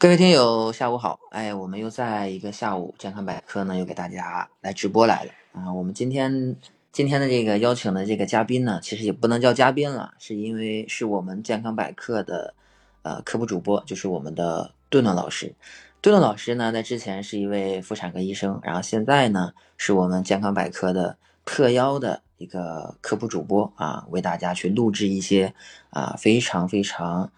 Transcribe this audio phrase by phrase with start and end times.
[0.00, 1.18] 各位听友，下午好！
[1.32, 5.72] 哎，我们又在一个下午健康百科呢，又给大家来直播来了啊。
[5.72, 6.54] 我们今天
[6.92, 12.54] 今天的这个邀请的这个嘉宾呢，其实也不能叫嘉宾了，是因为是我们健康百科的
[13.02, 15.52] 呃科普主播，就是我们的顿顿老师。
[16.00, 25.52] 顿顿老师呢，在之前是一位妇产科医生，然后现在呢，是我们健康百科的特邀的一个科普主播啊，为大家去录制一些
[25.90, 27.32] 啊非常非常。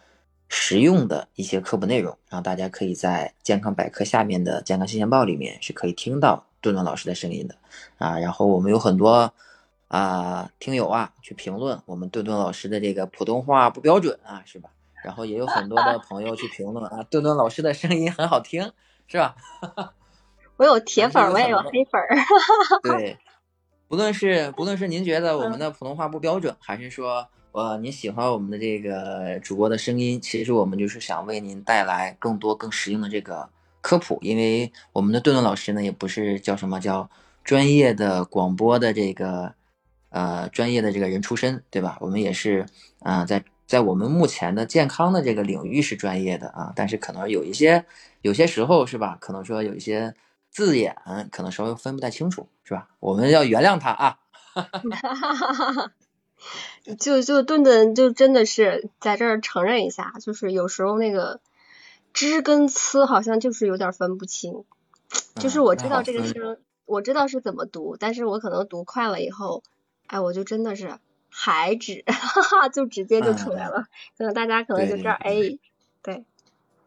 [0.53, 7.55] 实用的一些科普内容，然后大家可以在健康百科下面的健康新鲜报里面是可以听到顿顿老师的声音的
[7.99, 8.19] 啊。
[8.19, 9.33] 然后我们有很多
[9.87, 14.71] 啊听友啊去评论我们顿顿老师的这个普通话不标准啊，是吧？
[15.05, 18.73] 然后也有很多的朋友去评论啊，顿顿老师的声音很好听，
[19.07, 19.37] 是吧？
[20.59, 22.03] 我有铁粉，我也有黑粉。
[22.83, 23.17] 对，
[23.87, 27.29] 不论是不论是您觉得我们的普通话不标准，还是说。
[27.53, 33.49] 呃，您喜欢我们的这个主播的声音，其实我们就是想为您带来更多更实用的这个
[33.81, 37.11] 科普，因为我们的顿顿老师呢，也不是叫什么叫
[37.43, 39.53] 专业的广播的这个
[40.11, 41.99] 呃专业的这个人出身，对吧？
[42.01, 42.65] 我们也是
[43.01, 47.85] 啊，在在我们目前的健康的这个领域是专业的啊，但是可能有一些
[48.23, 49.19] 有些时候是吧？
[49.21, 50.15] 可能说有一些
[50.53, 50.97] 字眼
[51.33, 52.91] 可能稍微分不太清楚，是吧？
[53.01, 54.19] 我们要原谅他啊。
[56.99, 61.41] 就就顿顿就真的是在这儿承认一下，就是有时候那个
[62.13, 64.65] 知跟呲好像就是有点分不清，
[65.37, 69.63] 就是我知道这个声，我知道是怎么读，但是我可能读快了以后，
[70.07, 70.99] 哎，我就真的是
[71.29, 73.87] 海芷， 哈哈，就直接就出来了，
[74.17, 75.59] 可能大家可能就这儿哎，
[76.03, 76.25] 对，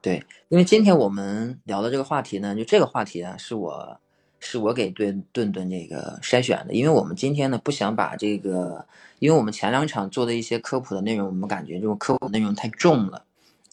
[0.02, 4.00] 对，因为今天我们聊的这个话题呢，就这个话题啊，是我。
[4.46, 8.86] 是我给顿顿顿这个筛选的，因为我们今天呢不想把这个，
[9.20, 13.24] 因为我们前两场做的一些科普的内容，我们感觉这种科普内容太重了，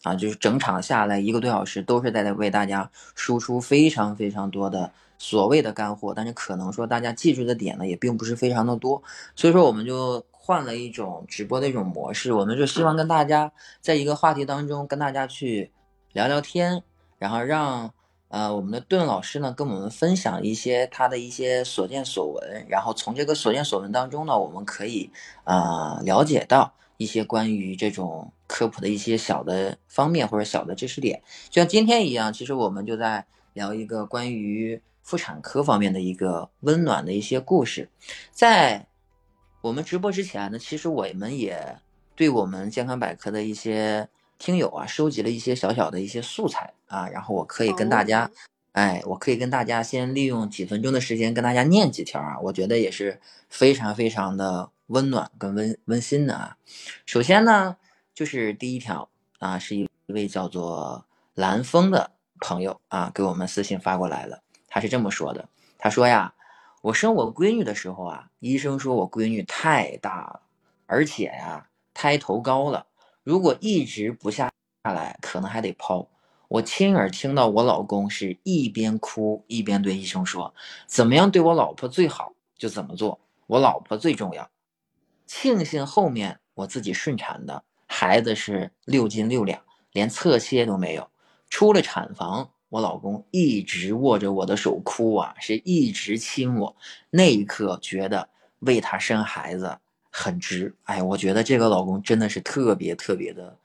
[0.05, 9.03] 啊，就是整场下来一个多小时都是在为大家输出非常非常多的所谓的干货，但是可能说大家记住的点呢也并不是非常的多，
[9.35, 13.51] 所以说我们就换了一种直播的一种模式，我们就希望跟大家
[13.81, 15.73] 在一个话题当中跟大家去
[16.13, 16.85] 聊聊天，
[17.19, 17.93] 然后让。
[18.31, 25.11] 呃，我们的顿老师呢，跟我们分享一些他的一些所见所闻，然后从这个所见所闻当中呢，我们可以
[25.43, 31.21] 啊了解到一些关于这种科普的一些小的方面或者小的知识点。
[31.49, 37.91] 就像今天一样，其实我们就在聊一个关于妇产科方面的一个温暖的一些故事。
[38.31, 38.87] 在
[39.61, 41.79] 我们直播之前呢，其实我们也
[42.15, 44.09] 对我们健康百科的一些。
[44.43, 48.31] 听友啊，收集了一些小小的一些素材啊，然后我可以跟大家，
[48.73, 56.57] 哎，我可以跟大家先利用几分钟的时间跟大家念几条啊，我觉得也是非常非常的温暖跟温温馨的啊。
[57.07, 57.77] 首先呢，
[58.13, 59.09] 就是第一条
[59.39, 66.35] 啊，是一位叫做蓝峰的朋友啊，给我们私信发过来了，他是这么说的，他说呀，
[66.83, 70.41] 我生我闺女的时候啊，医生说我闺女太大了，
[70.87, 72.87] 而且呀，胎头高了。
[73.23, 74.51] 如果一直不下
[74.83, 76.07] 下来，可能还得剖。
[76.51, 80.53] 我亲耳听到我老公是一边哭一边对医生说
[80.85, 84.51] ：“怎么样对我老婆最好就怎么做，我老婆最重要。”
[85.29, 89.63] 庆幸后面我自己顺产的孩子是六斤六两，
[89.93, 91.09] 连侧切都没有。
[91.49, 96.75] 出了产房，我老公一直握着我的手哭啊，是一直亲我。
[97.11, 98.29] 那一刻觉得
[98.59, 99.79] 为他生孩子。
[100.13, 103.57] 很值，哎，我觉得这个老公真的是特别特别的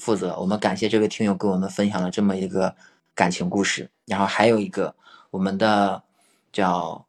[0.00, 0.36] 负责。
[0.40, 2.74] 我们感谢这位听友给我们分享了这么一个
[3.14, 3.90] 感情故事。
[4.06, 4.96] 然后还有一个
[5.30, 6.02] 我们的
[6.50, 7.06] 叫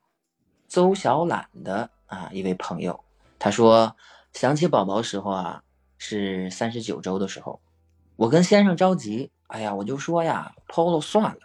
[0.68, 3.04] 邹小懒的啊一位朋友，
[3.40, 3.96] 他说
[4.34, 5.64] 想起宝宝时候啊
[5.98, 7.60] 是三十九周的时候，
[8.18, 11.40] 我跟先生着急，哎呀，我就说呀剖了算了。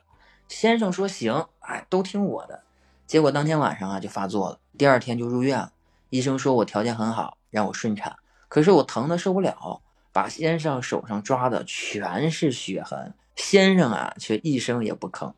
[0.49, 2.63] 先生说行，哎，都听我的。
[3.07, 5.73] 结果当天晚上啊就发作了，第二天就入院了。
[6.11, 8.17] 医生说我条件很好，让我顺产，
[8.49, 9.81] 可是我疼的受不了，
[10.17, 15.35] 把先生手上抓的全是血痕，先生啊却一声也不吭。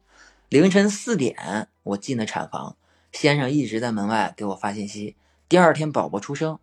[0.49, 2.77] 凌晨四点，我进了产房，
[3.11, 5.17] 先生一直在门外给我发信息。
[5.49, 6.61] 第二天宝宝出生，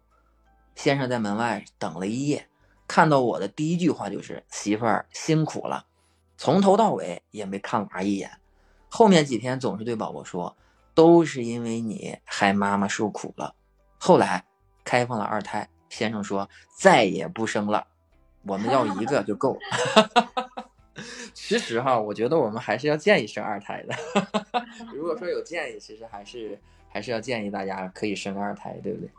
[0.75, 2.47] 先生在门外等了一夜，
[2.87, 5.85] 看到我的第一句话就是媳妇儿辛苦了，
[6.37, 8.31] 从头到尾也没看娃一眼。
[8.87, 10.55] 后面几天总是对宝宝说，
[10.93, 13.55] 都是因为你害妈妈受苦了。
[13.97, 14.45] 后来
[14.85, 17.87] 开放了二胎，先生说再也不生了，
[18.45, 20.29] 我们要一个就够了。
[21.33, 23.95] 其实哈，我觉得我们还是要建议生二胎的。
[24.93, 26.57] 如果说有建议，其实还是
[26.87, 29.09] 还是要建议大家可以生个二胎，对不对？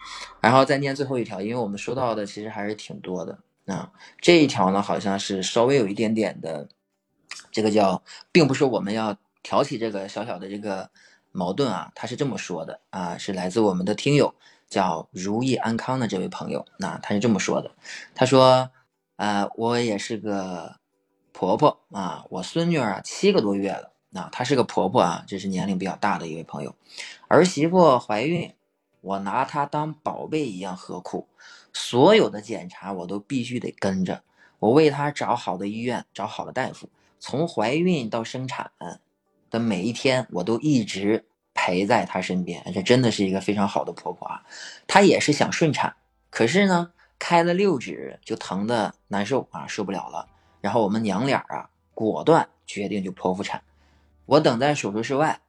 [0.40, 3.92] 然后再念最后一条，因为我们收到的其实还是挺多的啊。
[4.20, 6.66] 这一条呢，好像是稍微有一点点的
[7.52, 8.02] 这个叫，
[8.32, 10.88] 并不是我们要挑起这个小小的这个
[11.32, 14.34] 矛盾啊，他是这么说的啊，是来自我们的听友
[14.70, 17.70] 叫如意安康的这位朋友，那他是这么说的，
[18.14, 18.70] 他说，
[19.16, 20.76] 呃，我也是个
[21.32, 26.74] 婆婆啊，我孙女儿啊七个多月了，啊她是个婆婆啊，这是年龄比较大的一位朋友，
[27.28, 28.52] 儿媳妇怀孕，
[29.00, 31.28] 我拿她当宝贝一样呵护，
[31.72, 34.22] 所有的检查我都必须得跟着。
[34.58, 38.70] 我为她找好的医院，找好的大夫，从怀孕到生产
[39.50, 42.62] 的每一天，我都一直陪在她身边。
[42.74, 44.42] 这真的是一个非常好的婆婆啊！
[44.86, 45.94] 她也是想顺产，
[46.30, 50.28] 可是呢，开了六指就疼的难受啊，受不了了。
[50.60, 53.62] 然后我们娘俩啊，果断决定就剖腹产。
[54.26, 55.40] 我等在手术室外，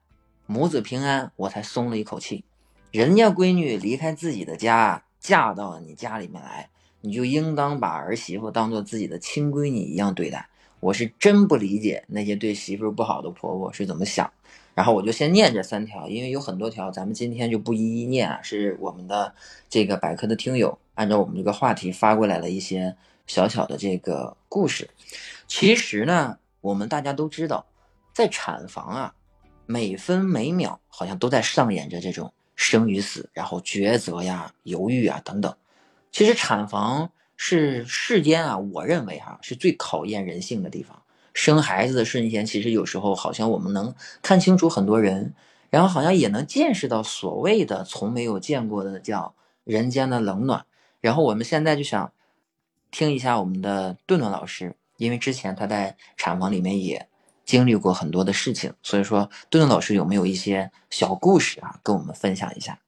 [0.45, 2.45] 母子平安，我才松了一口气。
[2.91, 6.69] 人家闺女离开自己的家，嫁到你家里面来。
[7.01, 10.49] 你就应当把儿媳妇当做自己的亲闺女一样对待。
[10.79, 14.31] 我是真不理解那些对媳妇不好的婆婆是怎么想。
[14.73, 18.39] 然后我就先念这三条，因为有很多条，咱们今天就不一一念啊。
[18.41, 19.33] 是我们的
[19.69, 22.97] 这个百科的听友按照我们这个话题发过来了一些
[23.27, 24.89] 小小的这个故事。
[25.47, 27.67] 其实呢，我们大家都知道，
[28.13, 29.13] 在产房啊，
[29.67, 35.55] 每分每秒好像都在上演着这种生与死，然后抉择呀、犹豫啊等等。
[36.11, 41.03] 其实产房是世间啊，我认为哈是最考验人性的地方。
[41.33, 45.35] 生孩子的瞬间，其实有时候好像我们能看清楚很多人，
[45.69, 50.65] 然后好像也能见识到所谓的从没有见过的叫人间的冷暖。
[50.99, 52.11] 然后我们现在就想
[52.91, 57.07] 听一下我们的顿顿老师，因为之前他在产房里面也
[57.45, 62.79] 经历过很多的事情，所以说顿顿老师有没有一些小故事啊，跟我们分享一下？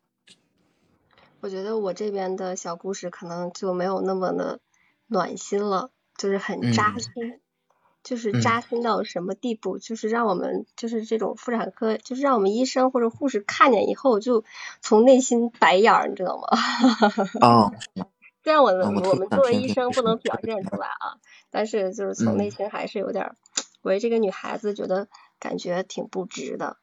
[1.42, 4.60] 我觉得我这边的小故事可能就没有那么的
[5.08, 7.40] 暖心了，就是很扎心，
[8.04, 9.78] 就是扎心到什么地步？
[9.78, 14.44] 就是让我们就是这种妇产科，就是让我们医生或者护士看见以后就
[14.82, 16.48] 从内心白眼儿，你知道吗？
[17.42, 17.72] 哦，
[18.44, 21.18] 虽然我们我们作为医生不能表现出来啊，
[21.50, 23.36] 但是就是从内心还是有点
[23.82, 25.08] 为这个女孩子觉得
[25.40, 26.78] 感觉挺不值的，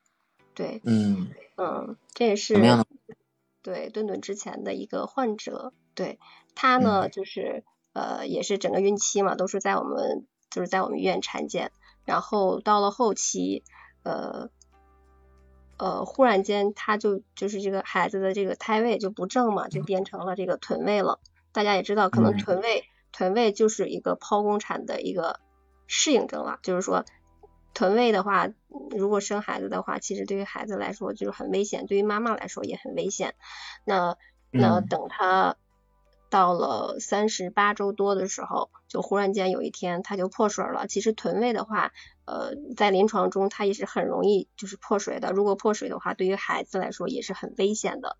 [0.54, 2.54] 对，嗯嗯，这也是。
[3.62, 6.20] 对，顿顿之前的一个患者，对
[6.54, 7.64] 他呢，就是
[7.94, 10.24] 呃，也是整个孕期嘛，都是在我们
[10.56, 11.70] 就是在我们医院产检，
[12.06, 13.62] 然后到了后期，
[14.04, 14.48] 呃
[15.76, 21.20] 呃，忽然间他就就是这个孩子的这个胎位就不正嘛，就变成了这个臀位了。
[21.52, 25.40] 大家也知道，可能臀位臀位就是一个剖宫产的一个
[25.86, 27.04] 适应症了，就是说。
[27.74, 28.48] 臀位的话，
[28.96, 33.34] 如果生孩子的话，其实对于孩子来说就是很危险，对于妈妈来说也很危险。
[33.84, 34.16] 那
[34.50, 35.56] 那等他
[36.30, 40.86] 到了三十八周多的时候，就忽然间有一天他就破水了。
[40.86, 41.92] 其实臀位的话，
[42.24, 45.32] 呃，在临床中它也是很容易就是破水的。
[45.32, 48.16] 如果破水的话，对于孩子来说也是很危险的。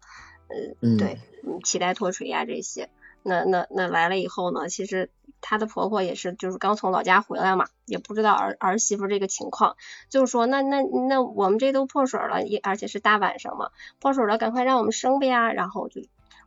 [0.81, 1.19] 嗯，对，
[1.65, 2.89] 脐带脱垂呀这些。
[3.23, 5.11] 那那那来了以后呢，其实。
[5.43, 9.77] 她的婆婆也是，就是刚从老家回来嘛，也不知道儿儿媳妇这个情况，
[10.09, 13.71] 就是说，那那那我们这都破水了，也而且是大晚上嘛，
[14.01, 16.01] 破水了，赶快让我们生呗呀，然后就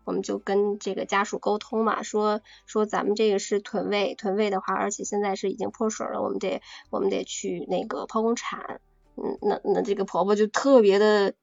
[0.10, 8.82] 我们就跟这个家属沟通嘛，说说咱们这个是臀位，臀位的话，而且现在是已经破水了，我们得我们得去那个剖宫产，
[9.16, 11.36] 嗯，那那这个婆婆就特别的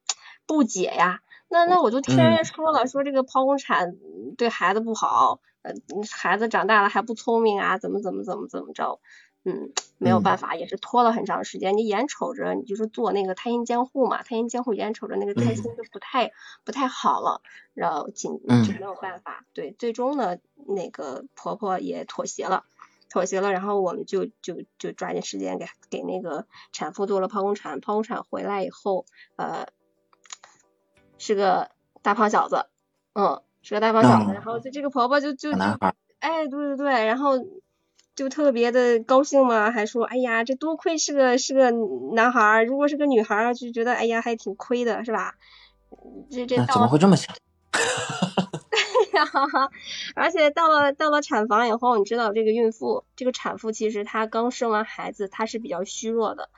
[0.45, 3.95] 不解呀，那那我就听人家说了，说这个剖宫产
[4.37, 5.39] 对孩子不好。
[6.11, 7.77] 孩子长大了还不聪明啊？
[7.77, 8.99] 怎么怎么怎么怎么着？
[9.49, 11.77] 嗯，没有办法，也是拖了很长时间。
[11.77, 16.33] 你眼瞅着你就是做那个胎心监护嘛，胎心监护眼瞅着那个胎心就不太
[16.65, 17.41] 不太好了，
[17.73, 19.45] 然后紧就没有办法。
[19.53, 20.37] 对，最终呢，
[20.67, 22.65] 那个婆婆也妥协了，
[23.09, 27.79] 妥协了，然后我们就就就抓紧时间给给那个产妇做了剖宫产。
[27.79, 29.05] 剖宫产回来以后，
[29.37, 29.67] 呃，
[31.17, 32.65] 是个大胖小子，
[33.13, 33.41] 嗯。
[33.63, 35.59] 是个大胖小子，然后就这个婆婆就就就，
[36.19, 37.33] 哎，对对对，然后
[38.17, 41.69] 就特别的高兴嘛，还说，哎呀，这多亏是个是个
[42.15, 45.35] 男孩儿，如果是个女孩儿，就觉得哎呀还挺亏的，是吧？
[46.31, 47.33] 这这怎么会这么想？
[47.71, 49.23] 对呀，
[50.15, 56.49] 而且到了到了产房以后，你知道这个孕妇，这个产妇其实她刚生完孩子，她是比较虚弱的，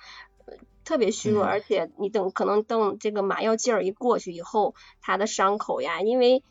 [0.86, 6.42] 特别虚弱，而且你等可能等这个麻药劲儿一过去以后，她的伤口呀，因为你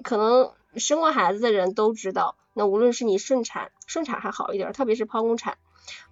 [0.00, 5.58] 可能生过孩子的人都知道，那无论是你顺产，顺产还好一点，特别是剖宫产，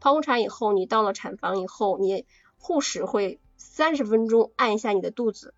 [0.00, 2.26] 剖宫产以后，你到了产房以后，你
[2.58, 5.54] 护士会三十分钟按一下你的肚子，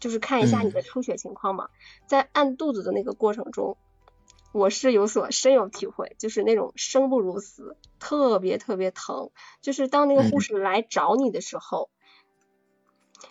[0.00, 1.68] 就是看一下你的出血情况嘛，
[2.06, 3.76] 在按肚子的那个过程中，
[4.52, 9.30] 我是有所深有体会，就是那种生不如死，特别特别疼。
[9.60, 11.90] 就是当那个护士来找你的时候，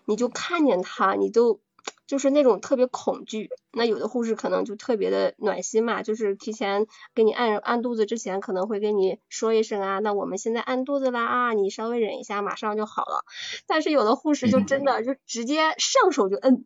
[0.06, 1.60] 你就看见他，你都
[2.08, 3.50] 就是那种特别恐惧。
[3.72, 13.24] 那有的护士可能就特别的暖心嘛，就是提前给你按按肚子之前，可能会跟你说一声啊，那我们现在按肚子啦啊，你稍微忍一下，马上就好了。
[13.66, 16.66] 但是有的护士就真的就直接上手就摁，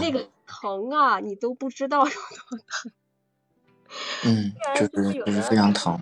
[0.00, 2.92] 那个疼啊，你都不知道有多疼。
[4.24, 5.98] 嗯，就是就是非常疼。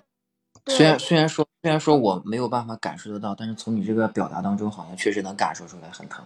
[0.65, 6.25] 虽然虽然说虽然说我没有办法感受得到，但是从你这个表达当中，好像确实能感受出来很疼。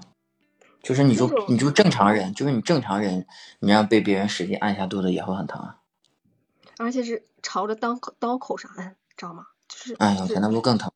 [0.81, 3.25] 就是你就你就正常人，就是你正常人，
[3.59, 5.77] 你让被别人使劲按下肚子也会很疼啊。
[6.77, 9.47] 而且是朝着刀口刀口上按，知道吗？
[9.67, 9.95] 就是。
[9.99, 10.91] 哎呀，那不更疼？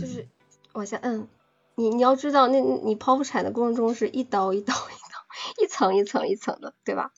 [0.00, 0.26] 就是
[0.72, 1.28] 往下摁。
[1.76, 7.12] 你你要知道，那你剖腹产的过程中是一刀一刀一刀，一层一层一层的，对吧？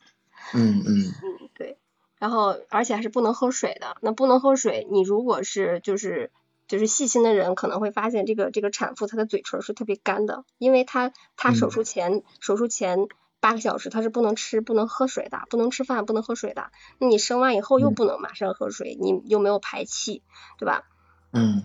[0.54, 1.78] 嗯嗯嗯，对。
[2.18, 3.96] 然后，而且还是不能喝水的。
[4.00, 6.30] 那不能喝水，你如果是就是
[6.68, 13.06] 就是细心的人，可能会发现这个这个产妇她的嘴唇是特别干的，因为她她手术前手术前
[13.40, 16.70] 八个小时她是不能吃不能喝水的，不能吃饭不能喝水的。
[16.98, 20.22] 那你生完以后又不能马上喝水，你又没有排气，
[20.58, 20.84] 对吧？
[21.32, 21.62] 嗯。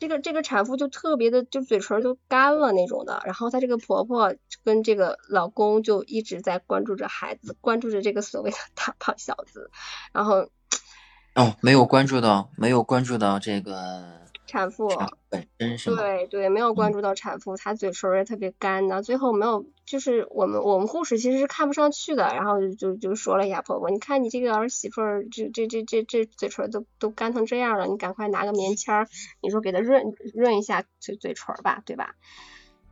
[0.00, 9.72] 这个这个产妇就特别的，就嘴唇就干了那种的，然后她这个婆婆跟这个老公就一直在关注着孩子，关注着这个所谓的大胖小子，
[10.12, 10.48] 然后
[11.34, 14.27] 哦，没有关注到，没有关注到这个。
[14.48, 14.88] 产妇
[15.28, 29.08] 本身是对对，没有关注到产妇，她嘴唇也特别干的，最后没有，就是我们我们护士其实是看不上去的，然后就就说了一下婆婆，你看你这个儿媳妇儿，这这这这这嘴唇都都干成这样了，你赶快拿个棉签儿，
[29.42, 32.14] 你说给她润润一下嘴嘴唇吧，对吧？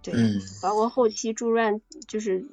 [0.02, 0.12] 对，
[0.60, 2.44] 包括后期住院，就是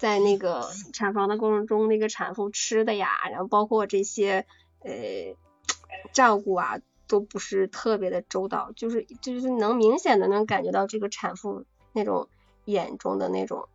[0.00, 4.46] 在那个产房的过程中，那个产妇吃的呀，然后包括这些
[4.80, 5.36] 呃
[6.14, 6.78] 照顾啊。
[7.12, 12.26] 都不是特别的周到，就是就是能明显的能感觉到这个产妇那种
[12.64, 13.68] 眼中的那种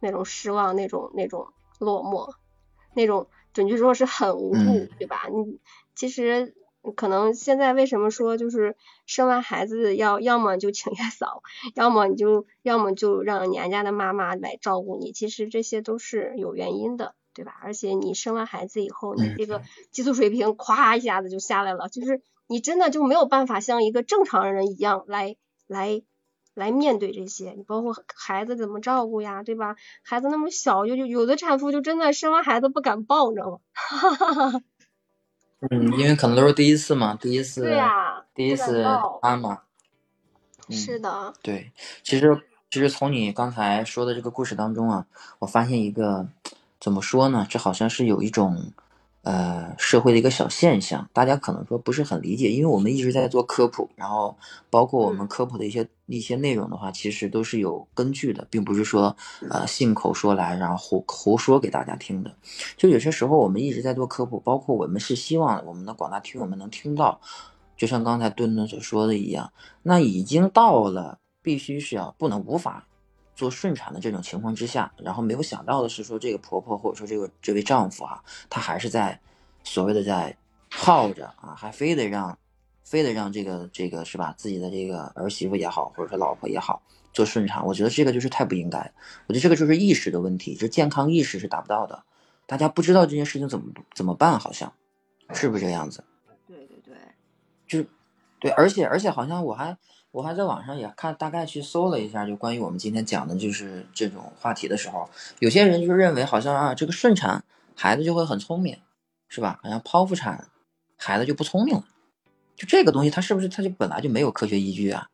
[0.00, 1.46] 那种失望，那种那种
[1.78, 2.34] 落寞，
[2.92, 5.28] 那种准确说是很无助，对吧？
[5.32, 5.60] 你
[5.94, 6.52] 其实
[6.96, 8.74] 可能现在为什么说就是
[9.06, 11.44] 生完孩子要要么就请月嫂，
[11.76, 17.56] 要么你就要么就让娘家的妈妈来照顾你，其实这些都是有原因的，对吧？
[17.62, 22.20] 而且你生完孩子以后，你这个激素水平 咵一下子就下来了，就是。
[22.50, 25.36] 你真的就没有办法像一个正常人一样来
[25.68, 26.02] 来
[26.52, 29.76] 来面对这些，你包括孩子怎么照顾呀，对吧？
[30.02, 33.58] 孩子那么小，就就有的产妇就真的生完孩子不敢抱，你知道吗？
[33.72, 34.62] 哈哈哈。
[35.70, 38.84] 嗯，因为可能都是第一次嘛，第一次，对呀，第一次
[39.22, 39.62] 妈妈。
[40.70, 41.32] 是的。
[41.42, 41.70] 对，
[42.02, 45.06] 其实其实从你刚才说的这个故事当中啊，
[45.38, 46.26] 我发现一个
[46.80, 47.46] 怎么说呢？
[47.48, 48.72] 这好像是有一种。
[49.22, 54.34] 呃，社会的一个小现象，大家可能说不是很理解，因为我们一直在做科普，然后
[54.70, 59.14] 包括我们科普的一些一些内容的话，其实都是有根据的，并不是说
[59.50, 62.34] 呃信口说来，然后胡胡说给大家听的。
[62.78, 67.20] 就有些时候我们一直在做科普，包括我们是希望我们的广大听友们能听到，
[67.76, 72.86] 就像刚才顿顿所说的一样，那已经到了必须是要不能无法。
[73.40, 79.18] 做顺产的这种情况之下，然后没有想到的是说，这个婆婆或者说这个这位丈夫啊，他还是在
[79.64, 80.36] 所谓的在
[80.70, 82.38] 耗着啊，还非得让
[82.84, 86.82] 非得让这个这个是吧，自己的这个儿媳妇也好，或者说老婆也好
[87.14, 88.78] 做顺产，我觉得这个就是太不应该。
[89.26, 92.02] 我觉得这个就是意识的问题，就健康意识是达不到的。
[92.44, 94.70] 大家不知道这件事情怎么怎么办，好像
[95.32, 96.04] 是不是这个样子？
[96.46, 96.94] 对对对，
[97.66, 97.88] 就是
[98.38, 99.78] 对，而且而且好像我还。
[100.12, 107.44] 我还在网上也看，大概去搜了一下，就关于我们今天讲的就是这种话题的时候，有些人就认为好像啊，这个顺产
[107.76, 108.76] 孩子就会很聪明，
[109.28, 109.60] 是吧？
[109.62, 110.48] 好像剖腹产
[110.96, 111.84] 孩子就不聪明了，
[112.56, 115.08] 就这个东西，它是不是它就本来就没有科学依据啊？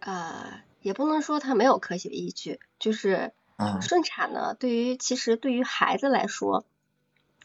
[0.00, 3.32] 呃，也不能说它没有科学依据，就是
[3.80, 6.66] 顺产呢，对于其实对于孩子来说，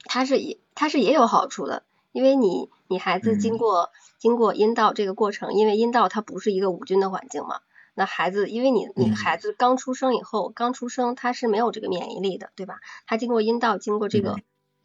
[0.04, 3.92] 它是也它是也有好处的，因为你你孩子经过。
[4.20, 7.62] 经过阴道这个过程，因为阴道它不是一个无菌的环境嘛，
[7.94, 12.82] 那孩子因为你你孩子刚出生以后，刚出生他是没有这个免疫力的，对吧？
[13.08, 14.42] 他经过阴道，经过这个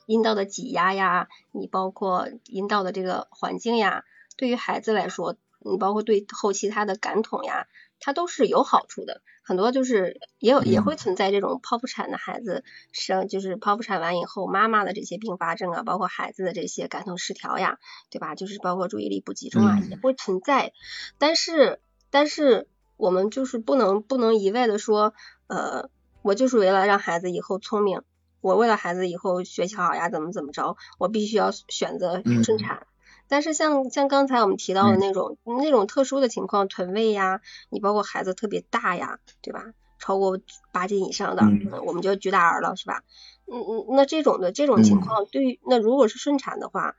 [0.06, 4.04] 阴道的挤压呀，你包括阴道的这个环境呀，
[4.36, 7.66] 对于孩子来说，你包括对后期他的感统呀。
[8.04, 17.78] 它都是有好处的，很多就是也有也会存在这种剖腹产的孩子生，就是剖腹产完以后妈妈的这些并发症啊，包括孩子的这些感统失调呀，
[18.10, 18.34] 对吧？
[18.34, 20.74] 就是包括注意力不集中啊，也会存在。
[21.16, 21.80] 但是
[22.10, 22.68] 但是
[22.98, 25.14] 我们就是不能不能一味的说，
[25.46, 25.88] 呃，
[26.20, 28.02] 我就是为了让孩子以后聪明，
[28.42, 32.86] 我为了孩子以后学习好呀，怎么怎么着，我必须要选择顺产。
[33.28, 37.40] 但是像像刚才我们提到的那种那种特殊的情况，臀位呀，
[37.70, 39.72] 你包括孩子特别大呀，对吧？
[39.98, 40.38] 超过
[40.70, 41.42] 八斤以上的，
[41.86, 43.02] 我们就巨大儿了，是吧？
[43.50, 46.96] 嗯嗯，那这种的这种情况，对于那如果是顺产的话，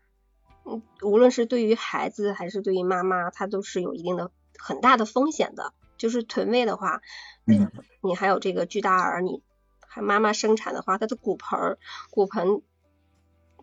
[0.65, 5.73] 嗯，无论是对于孩子还是对于妈妈，它都是有一定的很大的风险的。
[5.97, 7.01] 就是臀位的话，
[7.45, 7.71] 嗯，
[8.03, 9.41] 你还有这个巨大儿，你
[9.87, 11.77] 还妈妈生产的话，她的骨盆
[12.09, 12.61] 骨盆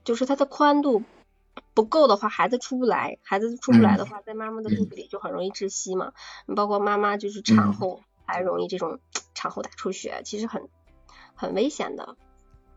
[0.02, 1.02] 就是它的宽度
[1.75, 6.12] 不够的话，孩子出不来，孩子出不来的话，在妈妈的肚子里就很容易窒息嘛。
[6.47, 8.99] 你包括妈妈就是产后还容易这种
[9.35, 10.62] 产后大出血，其实很
[11.35, 12.17] 很危险的。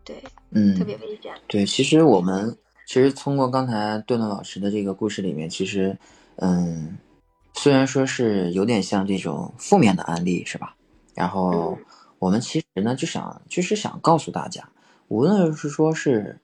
[0.04, 1.34] 对，嗯，特别危险。
[1.48, 5.98] 对，其实我们其实通过刚才段段老师的这个故事里面，其实，
[6.36, 6.98] 嗯，
[7.54, 10.76] 虽然说是有点像这种负面的案例，是吧？
[11.16, 11.78] 然后
[12.20, 14.70] 我们其实呢就想就是想告诉大家，
[15.08, 16.40] 无论是说是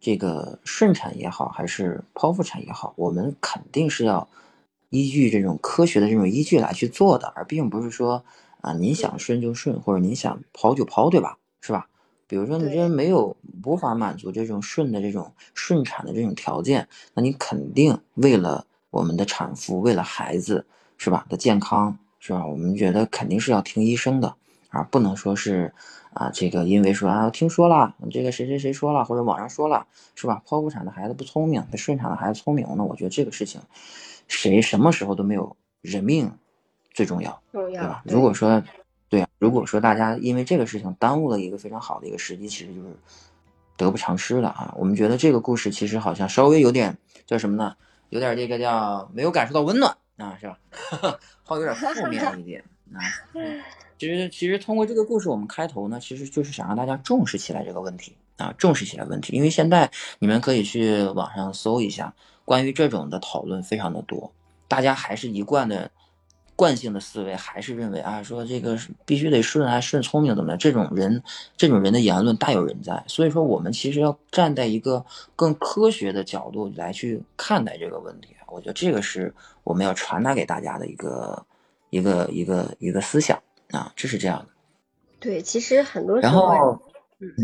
[0.00, 4.28] 这个顺产也好，还是剖腹产也好，我们肯定是要
[4.90, 8.24] 依据这种科学的这种依据来去做的，而并不是说
[8.60, 11.38] 啊您想顺就顺，或者您想剖就剖，对吧？
[11.60, 11.88] 是吧？
[12.26, 20.66] 比如说，你这没有无法满足这种顺的这种顺产的这种条件，那你肯定为了我们的产妇，为了孩子，
[20.98, 22.46] 是吧的健康，是吧？
[22.46, 24.34] 我们觉得肯定是要听医生的
[24.68, 25.72] 而，不能说是
[26.12, 30.42] 啊，这个因为说啊，听说了，这个谁谁谁说了，或者网上说了，是吧？
[30.46, 32.84] 剖腹产的孩子不聪明，那顺产的孩子聪明呢？
[32.84, 33.60] 我觉得这个事情，
[34.28, 36.30] 谁什么时候都没有人命
[36.92, 38.02] 最重要，对吧？
[38.04, 38.62] 如果说。
[39.10, 42.94] 对啊，如果说大家因为这个事情耽误了一个非常好的一个时机，其实就是
[43.74, 44.74] 得不偿失了啊。
[44.76, 47.74] 我们觉得这个故事其实好像稍微有点叫什么呢？
[48.10, 50.58] 有点这个叫没有感受到温暖啊，是吧？
[51.42, 52.62] 好有点负面一点
[52.92, 53.00] 啊。
[53.98, 59.36] 其实其实通过这个故事，我们开头呢，其实就是想让大家重视起来这个问题啊，重视起来问题。
[59.36, 64.32] 因为现在你们可以去网上搜一下，关于这种的讨论非常的多，
[64.68, 65.90] 大家还是一贯的。
[66.56, 70.56] 惯性的思维还是认为啊，说这个必须得顺啊顺聪明怎么的？
[70.56, 71.22] 这种人，
[71.56, 73.00] 这种人的言论大有人在。
[73.06, 75.06] 所以说，我们其实要站在一个
[75.36, 78.30] 更科学的角度来去看待这个问题。
[78.48, 79.32] 我觉得这个是
[79.62, 81.46] 我们要传达给大家的一个
[81.90, 84.48] 一个一个一个思想啊，就是这样的。
[85.20, 86.82] 对，其实很多时候，
[87.18, 87.34] 嗯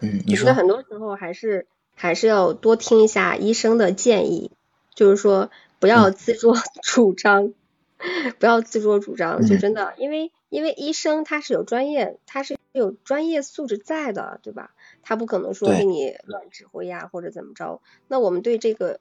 [0.00, 4.50] 嗯，你说很多时候还是还是要多听一下医生的建议，
[4.94, 7.52] 就是说不要自作主张。
[8.38, 14.74] 不要自作主张，就真的，因为因为医生他是有专业，他是有专业素质在的，对吧？
[15.02, 17.80] 他不可能说给你乱指挥呀，或者怎么着。
[18.08, 19.00] 那我们对这个，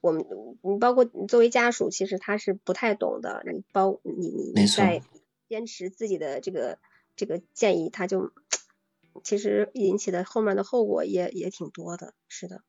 [0.00, 0.24] 我们
[0.62, 3.42] 你包括你作为家属，其实他是不太懂的。
[3.44, 5.02] 你包你你在
[5.48, 6.78] 坚持自己的这个
[7.16, 8.32] 这个建议，他就
[9.24, 12.14] 其实引起的后面的后果也也挺多的。
[12.28, 12.62] 是的，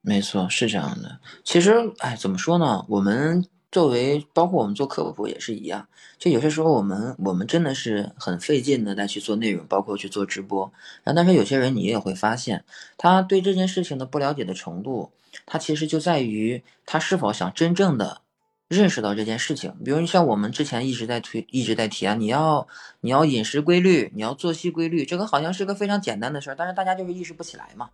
[0.00, 1.20] 没错，是这样的。
[1.44, 2.84] 其实，哎，怎么说呢？
[2.88, 3.44] 我们。
[3.70, 10.72] 作为包括我们做科普也是一样，就有些时候我们我们真的是很费劲的在去做内容，包括去做直播。
[11.04, 12.64] 然后，但是有些人你也会发现，
[12.96, 15.12] 他对这件事情的不了解的程度，
[15.44, 18.22] 他其实就在于他是否想真正的
[18.68, 19.74] 认识到这件事情。
[19.84, 22.68] 比如像我们之前一直在推一直在提啊，你要
[23.00, 27.90] 你要饮食规律，你要作息规律，这个好像是个非常简单的事儿，但是大家就是意识不起来嘛，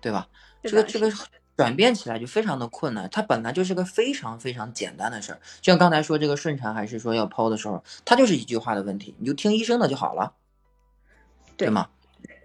[0.00, 0.28] 对吧？
[0.62, 1.10] 这个这个。
[1.56, 10.32] 转变起来就非常的困难，它本来就是个非常非常简单的事儿，就像刚才说这个顺产还是说要剖的时候，它就是一句话的问题，你就听医生的就好了，
[11.58, 11.90] 对吗？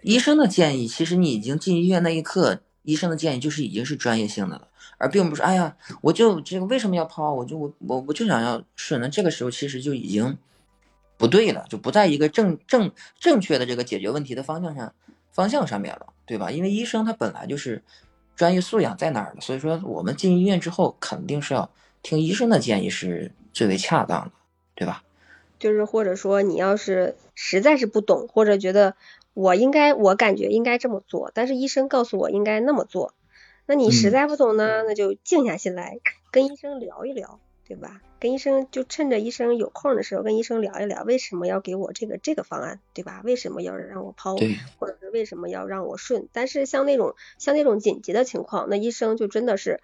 [0.02, 7.32] 医生的建议，其实你已经进医院那一刻，医生的建议就是已经是专业性的了，而并不是哎呀，我就这个为什么要剖？
[7.32, 10.36] 我就我我我就想要顺，那这个时候其实就已经
[11.16, 14.94] 不对了，就不在一个正正正确的这个解决问题的方向上
[15.30, 16.50] 方向上面了，对吧？
[16.50, 17.82] 因为医生他本来就是。
[18.36, 19.34] 专业素养在哪儿？
[19.40, 21.70] 所以说，我们进医院之后，肯定是要
[22.02, 24.32] 听医生的建议是最为恰当的，
[24.74, 25.02] 对吧？
[25.58, 28.94] 就是或者说，你要是实在是不懂，或者觉得
[29.32, 33.14] 我应该，我感觉应该这么做，但是医生告诉我应该那么做，
[33.66, 35.98] 那你实在不懂呢，那就静下心来
[36.30, 38.00] 跟医生聊一聊，对吧？
[38.18, 43.20] 跟医生就趁着医生有空的时候，跟医生聊一聊，为什么要给我这个这个方案，对吧？
[43.24, 44.38] 为什么要让我剖，
[44.78, 46.28] 或者是为什么要让我顺？
[46.32, 49.82] 但是像那种像那种紧急的情况，那医生就真的是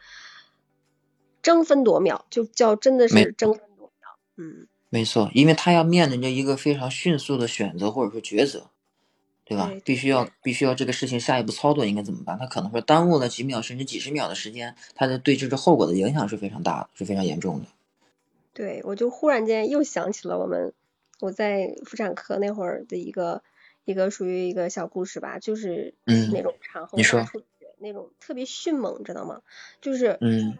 [1.42, 4.18] 争分夺秒，就叫真的是争分夺秒。
[4.36, 8.70] 嗯，没错，因为他要面临着一个非常迅速的选择或者说抉择，
[9.52, 9.72] 对吧？
[9.84, 12.38] 必须要必须要这个事情下一步操作应该怎么办？
[12.38, 17.66] 他可能会耽误了几秒甚至几十秒的时间，他的对这个后果的影响是非常大的，是非常严重的。
[18.54, 20.72] 对，我就忽然间又想起了我们
[21.20, 23.42] 我在妇产科那会儿的一个
[23.84, 27.44] 一个属于一个小故事吧，就是那种产后大出血
[27.78, 29.40] 那种特别迅猛，知道吗？
[29.80, 30.58] 就是嗯，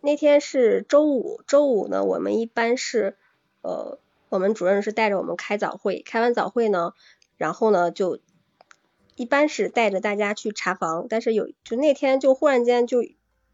[0.00, 3.16] 那天是周五，周五呢，我们一般是
[3.62, 6.92] 呃，我们主任是带着我们开早会，开完早会呢，
[7.36, 8.18] 然后呢就
[9.16, 13.04] 一般是带着大家去查房，但是有就那天就忽然间就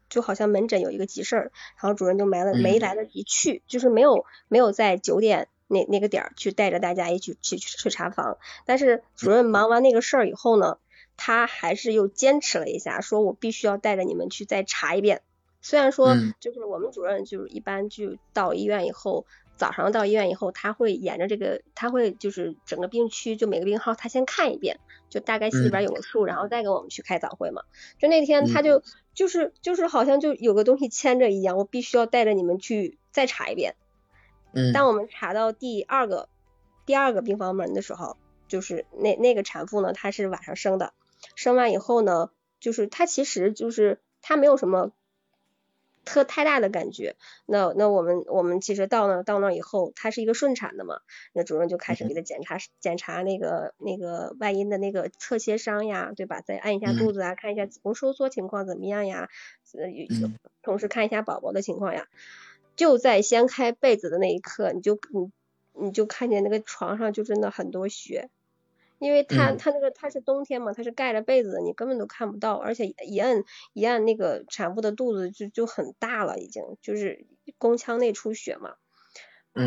[0.09, 5.47] 就好像门诊有一个急事儿，然后主任就没了没来得及去，就是没有没有在九点。
[5.71, 10.79] 那那个点儿去带着大家一起去去查房，但是主任忙完那个事儿以后呢，
[11.15, 15.21] 他还是又坚持了一下，说我必须要带着你们去再查一遍。
[15.61, 19.27] 虽然说就是我们主任就是一般就到医院以后，
[19.59, 27.61] 早上到医院以后，他会沿着这个，他会就是整个病区就每个病号他先看一遍，就大概心里边有个数，然后再给我们去开早会嘛。
[27.99, 28.81] 就那天他就
[29.13, 33.75] 就是就是好像就有个东西牵着一样，我必须要带着你们去再查一遍。
[34.53, 36.29] 嗯当我们查到第二个
[36.85, 38.17] 第二个病房门的时候，
[38.47, 40.93] 就是那那个产妇呢，她是晚上生的，
[41.35, 44.91] 生完以后呢，就是她其实就是她没有什么
[46.05, 47.15] 特太大的感觉。
[47.45, 50.99] 那那我们我们其实到那到那以后，它是一个顺产的嘛，
[51.33, 56.41] 那主任就开始给他检查检查那个那个外阴的那个侧切伤呀，对吧？
[56.41, 59.29] 再按一下肚子啊，看一下子宫收缩情况怎么样呀，
[59.73, 59.87] 呃，
[60.61, 62.07] 同时看一下宝宝的情况呀。
[62.75, 65.31] 就在掀开被子的那一刻，你就你
[65.73, 68.29] 你就看见那个床上就真的很多血，
[68.99, 77.25] 因为他他那个他是冬天嘛，他是盖着被子的，你根本都看不到，而且一按一按那个产妇的肚子就就很大了，已经就是
[77.57, 78.75] 宫腔内出血嘛，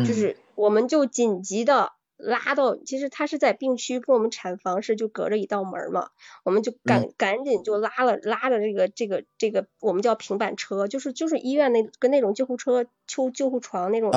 [0.05, 1.91] 就是我们就紧急的。
[2.15, 6.09] 拉到，其实他是在病区，跟我们产房是就隔着一道门嘛，
[6.43, 14.11] 我们就赶赶紧就拉了拉着这个这个这个我们叫平板车，就是就是医院那跟那种救护车救救护床那种，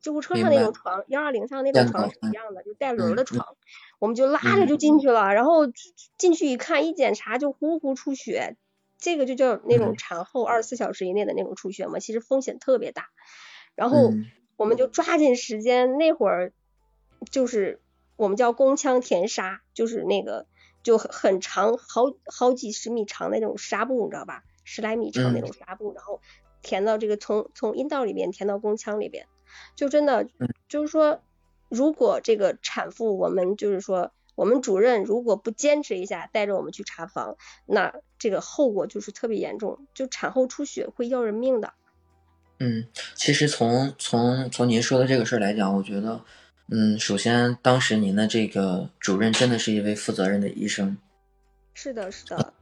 [0.00, 3.56] 救护车上那种床，幺二零上那种床是一样的，就带轮的床，
[3.98, 5.66] 我们就拉着就进去了，然后
[6.16, 8.56] 进去一看，一检查就呼呼出血，
[8.98, 13.08] 这个就叫那种产后二十四小时以内的那种出血嘛，其实风险特别大，
[13.74, 14.12] 然后
[14.56, 16.52] 我们就抓紧时间那会儿。
[17.32, 17.80] 就是
[18.14, 20.46] 我们叫宫腔填纱，就是那个
[20.84, 24.44] 就很很长，好好几十米长的那种纱布，你知道吧？
[24.62, 26.20] 十来米长那种纱布，然后
[26.62, 29.26] 填到这个从从阴道里边填到宫腔里边，
[29.74, 30.28] 就真的
[30.68, 31.20] 就是说，
[31.68, 41.72] 如果这个产妇我们就是说我们主任如果不坚持一下，带着我们去查房，那这个后果就是特别严重，就产后出血会要人命的。
[42.60, 46.24] 嗯，其实从从从您说的这个事儿来讲，我觉得。
[46.70, 50.98] 嗯，首先，当时您的这个主任真的是一位负责任的医生，
[51.72, 52.52] 是的，是的，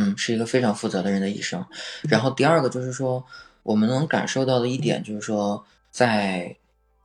[0.00, 1.64] 嗯，是一个非常负责的人的医生。
[2.08, 3.24] 然后第二个就是说，
[3.62, 6.56] 我们能感受到的一点就是说，在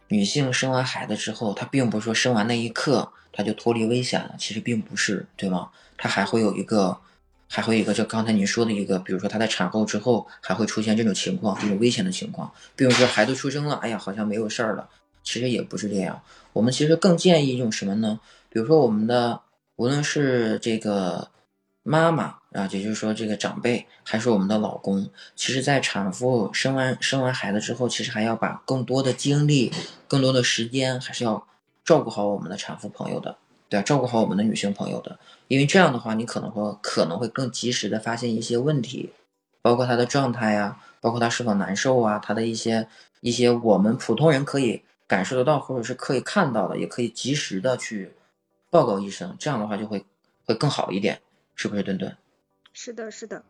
[0.10, 5.70] 女性生完孩子之后，她并不是说生完那一刻她就脱离危险了，其实并不是，对吗？
[5.98, 6.98] 她还会有一个，
[7.48, 14.88] 还会有一个，就刚才您说的一个，比如说她在产后之后还会出现这种情况，这种危险的情况，比如说孩子出生了，哎呀，好像没有事儿了。
[15.24, 16.22] 其实也不是这样，
[16.54, 18.18] 我们其实更建议一种什么呢？
[18.50, 19.42] 比如说我们的
[19.76, 21.30] 无论是这个
[21.88, 29.72] 妈妈啊，也就是说这个长辈，还是我们的老公，其实，在产妇生完生完孩子之后，其实还要把更多的精力、
[30.08, 31.48] 更多的时间，还是要
[31.86, 33.38] 照顾好我们的产妇朋友的，
[33.70, 33.84] 对吧？
[33.84, 39.12] 照顾好我们的女性朋友的，因为这样的话，你可能会可能会更及时的发现一些问题，
[39.62, 42.88] 包括她的状态呀，包括她是否难受啊，她的一些
[43.22, 44.84] 一些我们普通人可以。
[45.10, 48.12] 感受得到，或者是可以看到的，也可以及时的去
[48.70, 50.04] 报告医生，这样的话就会
[50.46, 51.22] 会更好一点，
[51.58, 52.16] 是不是，顿顿？
[52.72, 53.44] 是的，是的。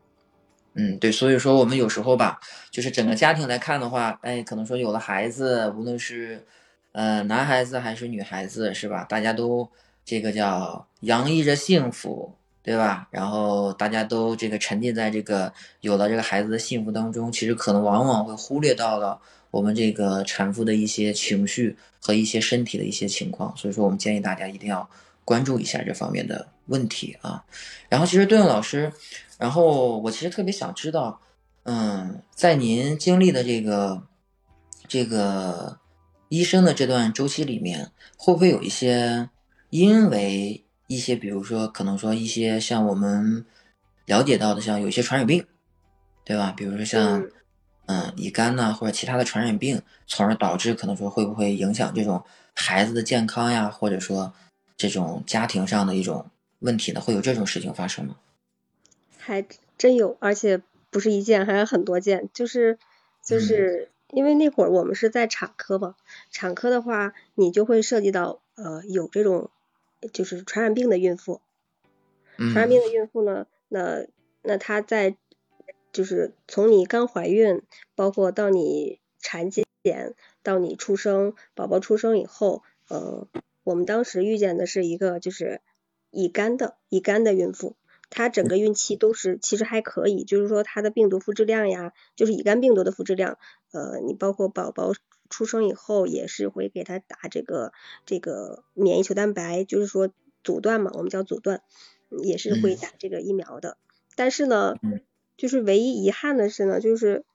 [0.73, 2.39] 嗯，对，所以说我们有时候吧，
[2.71, 6.45] 就是整个家庭来看的话，哎，可能说有了孩子，无论是
[6.93, 9.03] 呃男孩子还是女孩子，是吧？
[9.03, 9.69] 大家都
[10.05, 13.09] 这个叫洋溢着幸福，对吧？
[13.11, 19.19] 然后大家都这个沉浸在这个有了这个孩子的幸福当中，其实可能往往会忽略到了。
[19.49, 24.87] 我们这个产妇的一些情绪和一些身体的一些情况，所以说我们建议大家一定要
[25.25, 27.43] 关注一下这方面的问题啊。
[27.89, 28.91] 然后其实顿老师，
[29.37, 31.19] 然后我其实特别想知道，
[31.63, 34.03] 嗯，在您经历的这个
[34.87, 35.79] 这个
[36.29, 39.29] 医生的这段周期里面，会不会有一些
[39.69, 43.45] 因为一些，比如说可能说一些像我们
[44.05, 45.45] 了解到的，像有一些传染病，
[46.23, 46.53] 对吧？
[46.55, 47.27] 比如说像。
[47.89, 52.21] 嗯，乙肝呐，或者其他的传染病，从而导致可能说会不会影响这种
[52.53, 54.33] 孩子的健康呀，或者说
[54.75, 57.01] 这种家庭上的一种问题呢？
[57.01, 58.17] 会有这种事情发生吗？
[59.17, 59.45] 还
[59.77, 62.29] 真有，而且不是一件，还有很多件。
[62.33, 62.79] 就是
[63.23, 65.95] 就是因为那会儿我们是在产科嘛，
[66.31, 69.49] 产科的话，你就会涉及到呃有这种
[70.13, 71.41] 就是传染病的孕妇，
[72.37, 74.07] 传染病的孕妇呢，那
[74.41, 75.15] 那她在
[75.91, 77.61] 就是从你刚怀孕，
[77.95, 79.65] 包括到你产检
[80.41, 83.27] 到你出生，宝宝出生以后，呃，
[83.63, 85.61] 我们当时遇见的是一个就是
[86.17, 87.75] 乙肝的乙肝的孕妇，
[88.09, 93.37] 她整个孕期都是其实还可以，就是说她的病毒复制量呀，就是乙肝病毒的复制量，
[93.71, 94.93] 呃，你包括宝宝。
[95.29, 97.73] 出生以后也是会给他打这个
[98.05, 100.09] 这个免疫球蛋白，就是说
[100.41, 101.63] 阻断嘛，我们叫阻断，
[102.23, 103.75] 也是会打这个疫苗的。
[104.15, 104.75] 但是呢，
[105.35, 107.25] 就是唯一遗憾的是呢，就是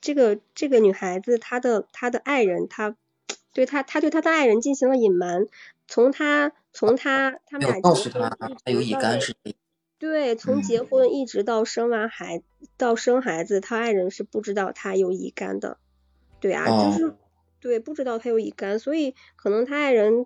[0.00, 2.94] 这个这个女孩子她的她的爱人，她
[3.52, 5.48] 对她她对她的爱人进行了隐瞒，
[5.88, 8.30] 从她从他他们俩告诉他
[8.64, 9.34] 他有乙肝是
[9.98, 12.42] 对，从结婚一直到生完孩
[12.78, 15.76] 到生孩子，他爱人是不知道他有乙肝的。
[16.40, 17.14] 对啊，就是
[17.60, 20.24] 对，不知道他有乙肝，所以可能他爱人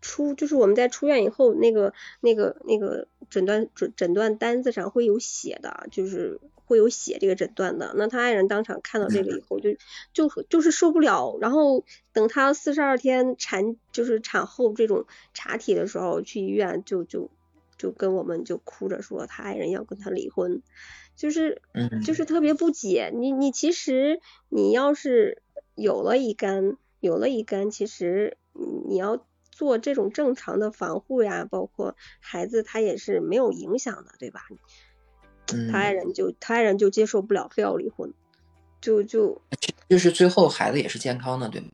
[0.00, 7.92] 出，就是我们在出院以后，那个那个那个诊断诊诊断单子上会有写的，就是会有血这个诊断的。
[7.96, 9.74] 那他爱人当场看到这个以后，就
[10.12, 15.04] 就就是受不了，然后等他四十二天产就是产后这种
[15.34, 17.28] 查体的时候，去医院就就
[17.76, 20.62] 就跟我们就哭着说，他爱人要跟他离婚。
[21.16, 21.60] 就是，
[22.06, 23.10] 就是特别不解。
[23.12, 25.42] 你你其实你要是
[25.74, 28.38] 有了乙肝，有了乙肝，其实
[28.88, 34.46] 你要做这种正常的防护呀，包括孩子他也是没有影响的，对吧？
[35.70, 38.12] 他爱人就他爱人就接受不了，非要离婚，
[38.80, 39.40] 就就
[39.88, 41.68] 就是最后孩子也是健康的，对吗？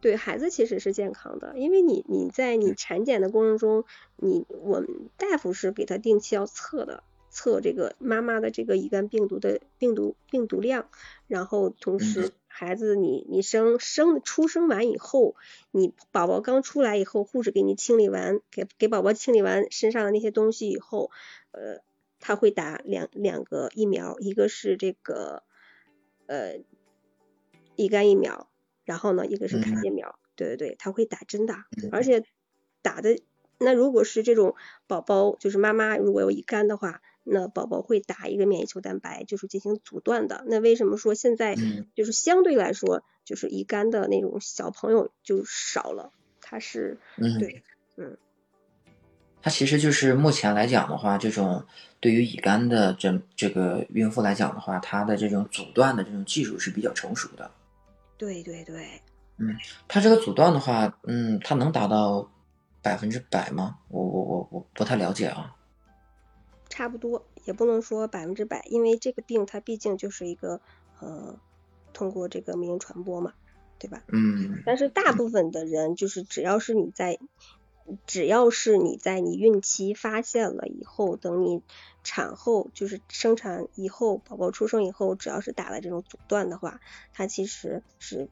[0.00, 3.84] 对孩子其实是健康的，因为你你在你产检的过程中，
[4.16, 7.02] 你我们大夫是给他定期要测的。
[7.36, 10.88] 测这个妈妈的这个乙肝病毒的病毒病毒量，
[11.26, 15.34] 然后同时孩子你你生生出生完以后，
[15.72, 21.10] 你宝宝刚出来以后，护士给你清理完给给宝宝清理完身上的那些东西以后，
[21.50, 21.80] 呃，
[22.24, 25.42] 他会打两两个疫苗，一个是这个
[26.26, 26.60] 呃
[27.76, 28.48] 乙肝疫苗，
[28.84, 31.54] 然后呢一个是卡介苗，对对对，他会打针的，
[31.92, 32.24] 而且
[32.80, 33.20] 打的
[33.58, 34.54] 那如果是这种
[34.86, 37.02] 宝宝就是妈妈如果有乙肝的话。
[37.26, 40.44] 那宝宝会打一个免疫球蛋白，就是进行阻断的。
[40.46, 41.56] 那为什么说现在
[41.94, 46.12] 就是相对来说，就是乙肝的那种小朋友就少了？
[46.42, 46.98] 他是，
[47.38, 47.64] 对，
[47.96, 48.18] 嗯，
[49.44, 51.62] 他其实就是目前来讲的话，这种
[52.00, 57.50] 对于乙肝的这这个孕妇来讲的话，它的这种阻断的这种技术是比较成熟的。
[58.16, 59.02] 对对对，
[59.36, 59.54] 嗯，
[59.86, 62.26] 它这个阻断的话，嗯，它能达到
[62.80, 63.76] 百分之百吗？
[63.88, 65.54] 我我我我不太了解啊。
[66.70, 70.58] 差不多也不能说百分之百，因为这个病它毕竟就是一个
[71.00, 71.38] 呃
[71.92, 73.34] 通过这个免疫传播嘛，
[73.78, 74.02] 对吧？
[74.08, 74.62] 嗯。
[74.64, 77.18] 但是大部分的人就是只要是你在
[78.06, 81.62] 只要是你在你孕期发现了以后，等你
[82.02, 86.80] 产后就是生产以后，宝宝出生以后，只要是打了这种阻断的话，
[87.12, 88.28] 它其实是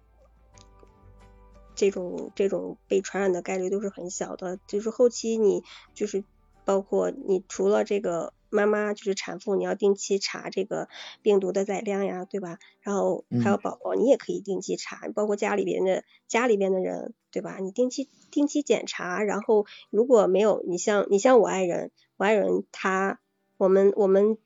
[1.75, 6.25] 这种这种被传染的概率都是很小的，就是后期你就是。
[6.65, 10.89] 包括你除了这个妈妈就是产妇，你要定期查这个
[11.23, 12.59] 病毒的载量呀，对吧？
[12.83, 17.57] 然后还有宝宝，你也可以定期查，包括家里边的家里边的人，对吧？
[17.61, 23.19] 你定期定期检查，然后如果没有，你像你像我爱人，我爱人他，
[23.57, 24.37] 我们我们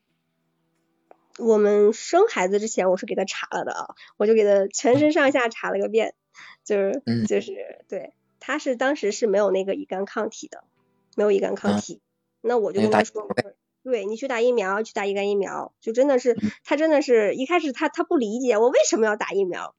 [1.37, 6.15] 我们生孩子之前，我是给他查了的啊，我就给他全身上下查了个遍，
[6.63, 10.63] 就是就是对，他是当时是没有那个乙肝抗体的，
[11.15, 11.99] 没有乙肝抗体。
[12.39, 13.27] 那我就跟他说，
[13.87, 19.75] 对你去打疫苗，去打乙肝疫苗，就真的是他真的是一开始他他不理解我为什么要打疫苗，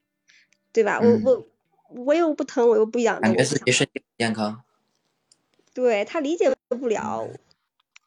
[0.73, 0.99] 对吧？
[0.99, 1.47] 我我
[1.89, 4.63] 我又不疼，我又不痒，感觉自己身体健康。
[5.75, 7.29] 对他理解不了，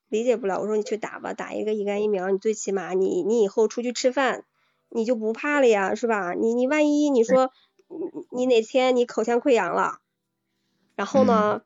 [0.09, 0.59] 理解不了。
[0.59, 4.45] 我说你去打吧，打一个乙肝疫苗，你最起码你你以后出去吃饭
[4.89, 6.33] 你就不怕了呀，是吧？
[6.33, 7.53] 你你万一你说
[8.33, 10.01] 你哪天你口腔溃疡了，
[10.97, 11.63] 然后呢？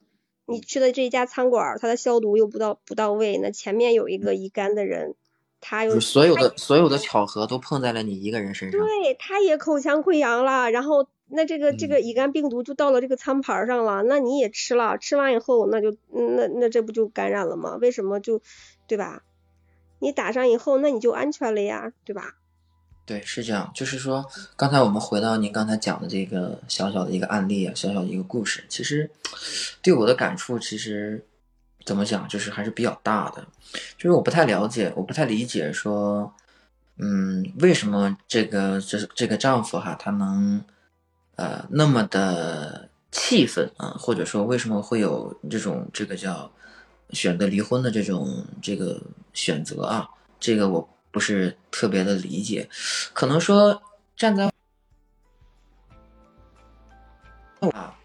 [0.47, 5.15] 你去的这一家餐馆，它的消毒又不到不到位，那前面有一个乙肝的人，
[5.61, 8.81] 他又所有的所有的巧合都碰在了你一个人身上。
[8.81, 17.77] 对，他也口腔溃疡了，然后那这个这个乙肝病毒就到了这个餐盘上了，那你也吃了，吃完以后那就那那这不就感染了吗？
[17.81, 18.41] 为什么就
[18.87, 19.23] 对吧？
[19.99, 22.37] 你打上以后，那你就安全了呀，对吧？
[23.07, 29.09] 对，是这样，就是说，刚才我们回到您刚才讲的这个小小的一个案例啊，小小的一个故事，其实
[29.81, 31.25] 对我的感触，其实
[31.85, 33.47] 怎么讲，就是还是比较大的。
[33.97, 36.35] 就是我不太了解，我不太理解，说，
[36.99, 40.61] 嗯，为什么这个这这个丈夫哈，他能
[41.37, 46.51] 呃那么的气氛啊，或者说为什么会有这种这个叫
[47.11, 49.01] 选择离婚的这种这个
[49.33, 50.09] 选择啊？
[50.40, 52.68] 这个我不是特别的理解，
[53.14, 53.83] 可能说
[54.14, 54.52] 站在
[57.72, 57.98] 啊，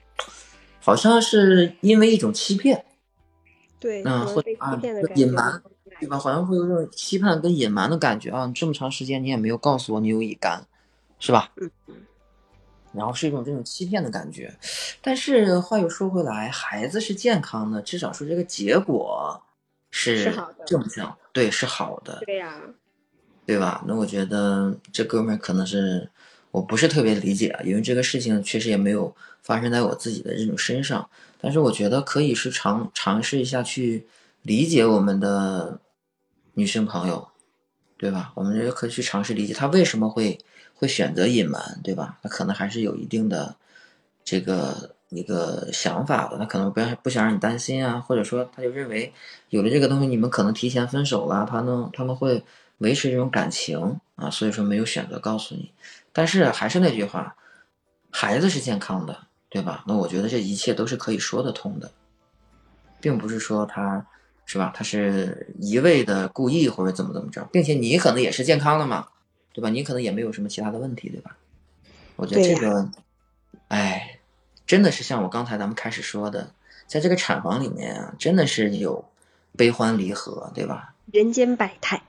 [0.80, 2.86] 好像是因为一种欺骗，
[3.82, 4.80] 对，嗯，或啊
[5.16, 5.62] 隐瞒，
[6.00, 6.18] 对吧？
[6.18, 8.50] 好像会有这种期盼跟隐瞒的感觉啊！
[8.56, 10.66] 这么长时间你也没有告诉我你有乙肝，
[11.20, 11.52] 是吧？
[11.58, 11.70] 嗯。
[12.94, 14.58] 然后是一种这种欺骗的感觉，
[15.02, 19.44] 但是话又说回来，孩子是健康的，至少说这个结果
[19.90, 20.34] 是
[20.66, 22.62] 正向，对，是好的，对呀，
[23.52, 23.84] 对吧？
[23.86, 26.10] 那我觉得这哥们儿可能是
[26.52, 31.10] 我不是特别理解啊，因为这个事情确实也没有发生在我自己的这种身上，
[31.42, 34.08] 但是我觉得可以是尝尝试一下去
[34.42, 35.80] 理解我们的
[36.54, 37.28] 女性朋友，
[37.98, 38.32] 对吧？
[38.36, 40.40] 我们也可以去尝试理解她为什么会。
[40.82, 42.18] 会选择隐瞒，对吧？
[42.24, 43.56] 他可能还是有一定的
[44.24, 46.40] 这个一个想法的。
[46.40, 49.14] 他可能不不想让你担心啊，或者说他就认为
[49.50, 52.44] 有了这个东西，你们可能提前分手了，他能他们会
[52.82, 55.72] 维持这种感情啊，所以说没有选择告诉你。
[56.12, 57.36] 但是还是那句话，
[58.12, 59.84] 孩子是健康的，对吧？
[59.88, 61.90] 那我觉得这一切都是可以说得通的，
[63.00, 64.06] 并不是说他
[64.46, 64.72] 是吧？
[64.76, 69.08] 他是一味的故意或者怎么怎么着，并且你可能也是健康的嘛。
[69.54, 69.70] 对吧？
[69.70, 71.36] 你可能也没有什么其他的问题，对吧？
[72.16, 72.90] 我觉得这个，
[73.68, 74.22] 哎，
[74.66, 76.54] 真的是像我刚才咱们开始说的，
[76.88, 79.04] 在这个产房里面啊，真的是有
[79.58, 80.94] 悲欢离合，对吧？
[81.12, 82.02] 人间百态。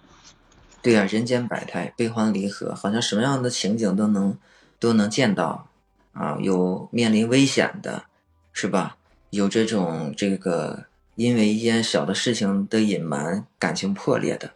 [0.83, 4.37] 对呀，人间百态，悲欢离合，好像什么样的情景都能
[4.79, 5.68] 都能见到
[6.12, 6.37] 啊！
[6.40, 8.05] 有面临危险的，
[8.53, 8.97] 是吧？
[9.31, 14.51] 有这种这个因为一件小的事情的隐瞒，感情破裂的。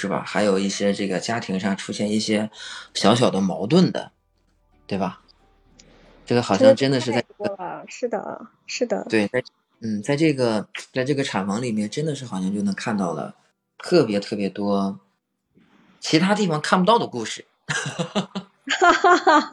[0.00, 0.22] 是吧？
[0.24, 2.48] 还有一些这个家庭上出现一些
[2.94, 4.12] 小小的矛盾的，
[4.86, 5.20] 对吧？
[6.24, 7.24] 这个好像真的是在
[7.88, 9.42] 是的，是的，对，在
[9.80, 13.34] 嗯，在这个在这个产房里面，真的是好像就能看到了
[13.76, 15.00] 特别特别多
[16.00, 19.50] 其他地方看不到的故事，哈哈哈，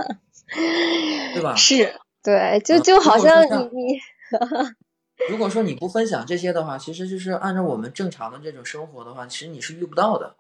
[1.34, 1.56] 对吧？
[1.56, 4.00] 是，对，就就好像你你。
[5.30, 10.36] 如果说你不分享这些的话，其实就是按照我们正常的这种生活的话，其实你是遇不到的，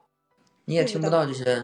[0.66, 1.64] 你也听不到这些，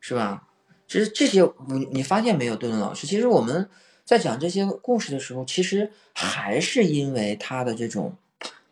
[0.00, 0.42] 是吧？
[0.88, 3.06] 其实这些，你你发现没有，顿顿老师？
[3.06, 3.70] 其实我们
[4.04, 8.16] 在讲这些故事的时候，其实还是因为他的这种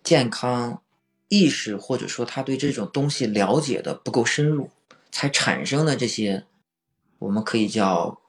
[0.03, 0.83] 健康
[1.29, 4.71] 意识，或者说他对这种东西了解的不够深入，
[5.17, 6.45] 才产生的这些，
[7.19, 8.21] 我们可以叫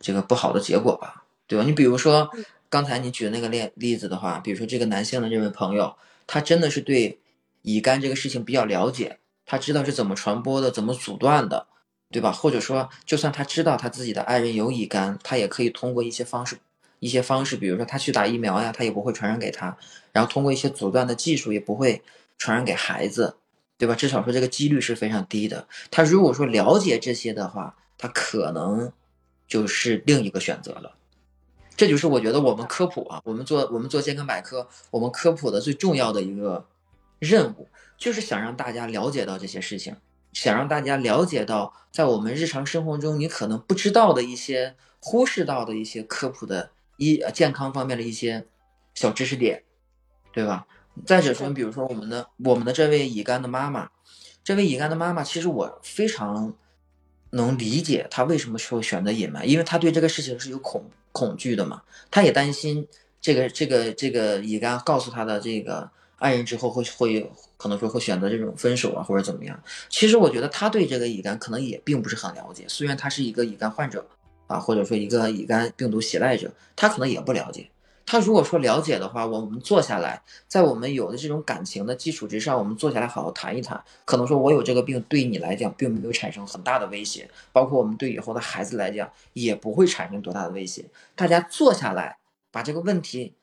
[0.00, 1.64] 这个不好的结果吧，对吧？
[1.64, 2.30] 你比如说。
[2.70, 7.18] 刚才你举的那个例例子的话，比如说这个男性的这位朋友，他真的是对
[7.62, 11.66] 乙肝这个事情比较了解，他知道是怎么传播的，怎么阻断的，
[12.10, 12.30] 对吧？
[12.30, 16.58] 或者说，就算他知道他自己的爱人有乙肝，他也可以通过一些方式，
[16.98, 19.78] 一些方式，比如说他去打疫苗呀，他也不会传染给他，
[20.12, 22.02] 然后通过一些阻断的技术，也不会
[22.36, 23.36] 传染给孩子，
[23.78, 23.94] 对吧？
[23.94, 25.68] 至少说这个几率是非常低的。
[25.90, 28.92] 他如果说了解这些的话，他可能
[29.46, 30.96] 就是另一个选择了。
[31.76, 36.66] 这就是我觉得我们科普啊，我们做我们做健康百科，我们科普的最重要的一个
[37.20, 39.94] 任务，就是想让大家了解到这些事情，
[40.32, 48.44] 想让大家了解到在我们日常生活中你可能不知道的一些、忽视到的一些科普的医健康方面的一些
[48.94, 49.62] 小知识点，
[50.32, 50.66] 对吧？
[51.06, 53.88] 再者说，比如说我们的我们的这位乙肝的妈妈，
[54.42, 56.54] 这位乙肝的妈妈，其实我非常
[57.30, 60.84] 能理解她为什么说选择隐瞒，因为她对这个事情是有恐。
[61.10, 61.82] 恐惧的嘛，
[62.12, 62.86] 她也担心
[63.20, 69.60] 这个这个这个乙肝告诉她的这个爱人之后会会可能说会选择这种分手啊或者怎么样。
[69.88, 74.06] 其实我觉得她对这个乙肝可能也并不是很了解，虽然她是一个乙肝患者
[74.46, 77.68] 啊，或者说一个乙肝病毒携带者，她可能也不了解。
[78.10, 83.84] 他如果说了解的话，我们坐下来，在我们有的这种感情的基础之上，我们坐下来好好谈一谈。
[84.06, 90.86] 可能说我有这个病，对你来讲并没有产生很大的威胁，包括我们对以后的孩子来讲也不会产生多大的威胁。
[91.14, 92.16] 大家坐下来
[92.50, 93.34] 把这个问题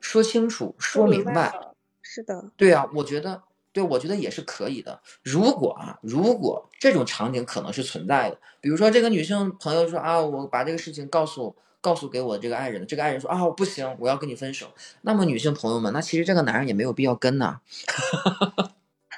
[0.00, 1.52] 说清楚、说明白。
[2.00, 4.98] 是的，对啊，我觉得，对，我觉得也是可以的。
[5.22, 11.54] 如果啊，如果这种场景可能是存在的，比如说这个女性朋友说啊，我把这个事情告诉。
[11.86, 14.72] 告诉给我这个爱人的，这个爱人说啊，不行，我要跟你分手。
[15.02, 17.60] 那么女性朋友们，那其实这个男人也没有必要跟呐。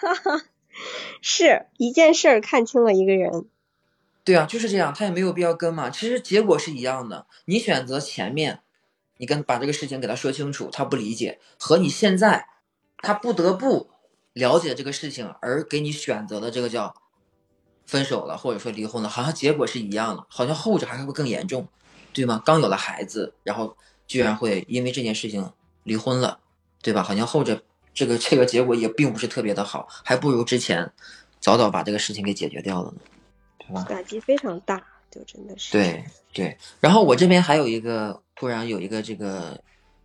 [1.23, 3.47] 是一件事儿看清了一个人。
[4.23, 5.89] 对啊，就是这样，他也没有必要跟嘛。
[5.89, 7.25] 其实结果是一样的。
[7.47, 8.61] 你选择前面，
[9.17, 12.49] 你跟把这个事情给他说清楚，他不理解，和你现在
[12.99, 13.89] 他不得不
[14.35, 16.95] 了解这个事情而给你选择的这个叫
[17.87, 21.67] 分手了，或者说离婚了，好像结果是一样的，好像后者还会更严重。
[22.13, 22.43] 对吗？
[22.45, 25.53] 刚有了孩子，然后居然会因为这件事情
[25.85, 26.41] 离婚了，
[26.83, 27.03] 对吧？
[27.03, 27.63] 好像后者
[27.95, 30.93] 这个这个结果也并不是特别的好，还不如之前
[31.41, 32.99] 早早把这个事情给解决掉了呢，
[33.59, 33.87] 对吧？
[33.89, 35.73] 打击非常大，就真的是。
[35.73, 39.61] 对对，然后我这边还有一个，突然有一个这个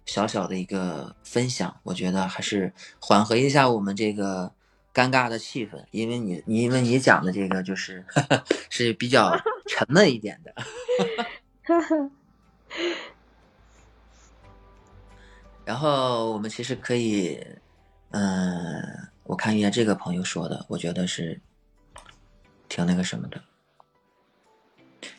[0.06, 4.52] 小小的一个分享，我觉得还是缓和一下我们这个
[4.94, 8.06] 尴尬的气氛，因为你你因为你讲的这个就是
[8.70, 9.36] 是比较
[9.68, 10.54] 沉闷一点的。
[15.66, 17.42] 然后我们其实可以，
[18.12, 21.40] 嗯，我看一下这个朋友说的，我觉得是
[22.68, 23.42] 挺那个什么的。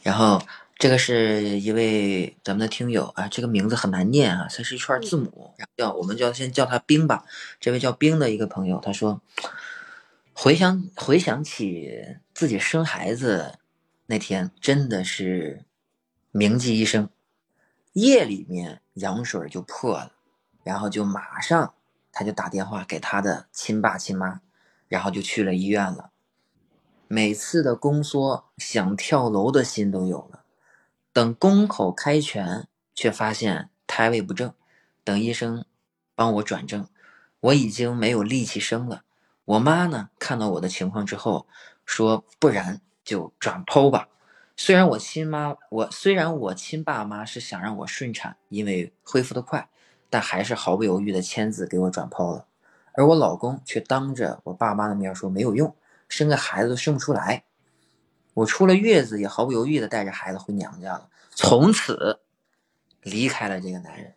[0.02, 0.42] 然后
[0.78, 7.24] 这个是一位咱们的听友啊，这个名字很难念啊，它是一串字母，然后叫我们叫先叫他冰吧。
[7.58, 9.22] 这位叫冰的一个朋友，他说
[10.34, 13.58] 回想回想起自己生孩子
[14.06, 15.64] 那天，真的是
[16.36, 17.08] 铭记一生。
[17.92, 20.10] 夜里面羊水就破了。
[20.64, 21.74] 然后就马上，
[22.10, 24.40] 他就打电话给他的亲爸亲妈，
[24.88, 26.10] 然后就去了医院了。
[27.06, 30.42] 每次的宫缩，想跳楼的心都有了。
[31.12, 32.66] 等宫口开全，
[32.96, 34.52] 却发现胎位不正。
[35.04, 35.64] 等医生
[36.16, 36.88] 帮我转正，
[37.38, 39.04] 我已经没有力气生了。
[39.44, 41.46] 我妈呢，看到我的情况之后，
[41.84, 44.08] 说不然就转剖吧。
[44.56, 49.68] 虽然我亲妈，我虽然我亲爸妈是想让我顺产，因为恢复的快。
[50.10, 52.46] 但还是毫不犹豫的签字给我转剖了，
[52.92, 55.74] 而我老公却当着我爸妈的面说没有用，
[56.06, 57.42] 生个孩子都生不出来。
[58.34, 62.20] 我出了月子也毫不犹豫的带着孩子回娘家了，从此
[63.02, 64.14] 离开了这个男人。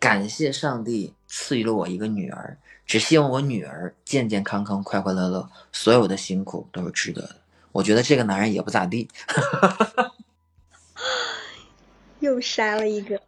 [0.00, 7.36] 感谢上帝赐予了我一个女儿，只希望我女儿健健康康、快快乐乐，所有的辛苦都是值得的。
[7.74, 9.10] 我觉得这个男人也不咋地，
[12.20, 13.20] 又杀了一个。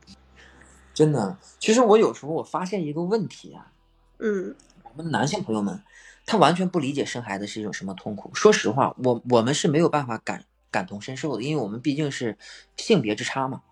[0.92, 3.72] 真的，其实我有时候我发现一个问题啊，
[4.18, 5.82] 嗯，我们男性朋友们，
[6.26, 8.30] 他完全不理解生孩子是一种什么痛苦。
[8.34, 12.36] 说实话，我我们是没有办法感感同身受的，因为我们毕竟是
[12.76, 13.62] 性别之差嘛，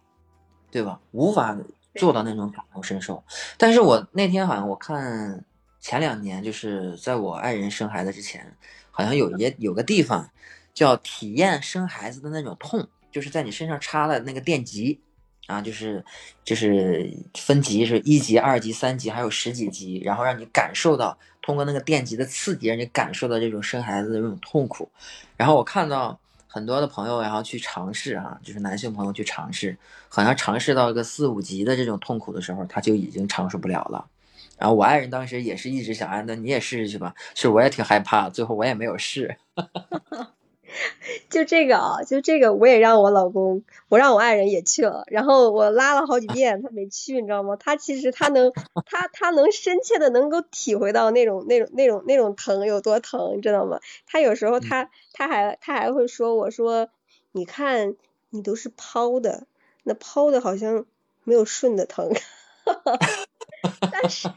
[0.71, 0.99] 对吧？
[1.11, 1.59] 无法
[1.95, 3.23] 做到那种感同身受。
[3.59, 5.45] 但是我那天好像我看
[5.79, 8.57] 前两年，就是在我爱人生孩子之前，
[8.95, 10.31] 好像有也有个地方
[10.73, 15.01] 叫体验生孩子的那种痛，就是在你身上插了那个电极。
[15.47, 16.03] 啊，就是
[16.43, 24.89] 就是分级，是一级、二级、三级，还有十几级，然后让你感受到通过那个电极的刺激，让你感受到这种生孩子的这种痛苦。
[25.37, 29.77] 然后我看到很多的朋友，然后去尝试啊，就是男性朋友去尝试，
[30.09, 34.07] 好像尝试到一个四五级的这种痛苦的时候，他就已经承受不了了。
[34.59, 37.15] 然后我爱人当时也是一直想，哎，那你也试试去吧。
[37.35, 39.37] 其实我也挺害怕，最后我也没有试。
[41.31, 47.57] 就这个啊，就这个，我也让我老公，我让我爱人也去了，然后我拉了好几遍，他没去，你知道吗？
[47.57, 48.53] 他其实他能，
[48.87, 53.79] 他他能深切的能够体会到那种那种那种那种疼有多疼，你知道吗？
[54.07, 56.89] 他有时候他他还他还会说我说，
[57.33, 57.95] 你看
[58.31, 59.47] 你都是抛的，
[59.85, 60.87] 那抛的好像
[61.25, 62.11] 没有顺的疼，
[63.93, 64.29] 但是。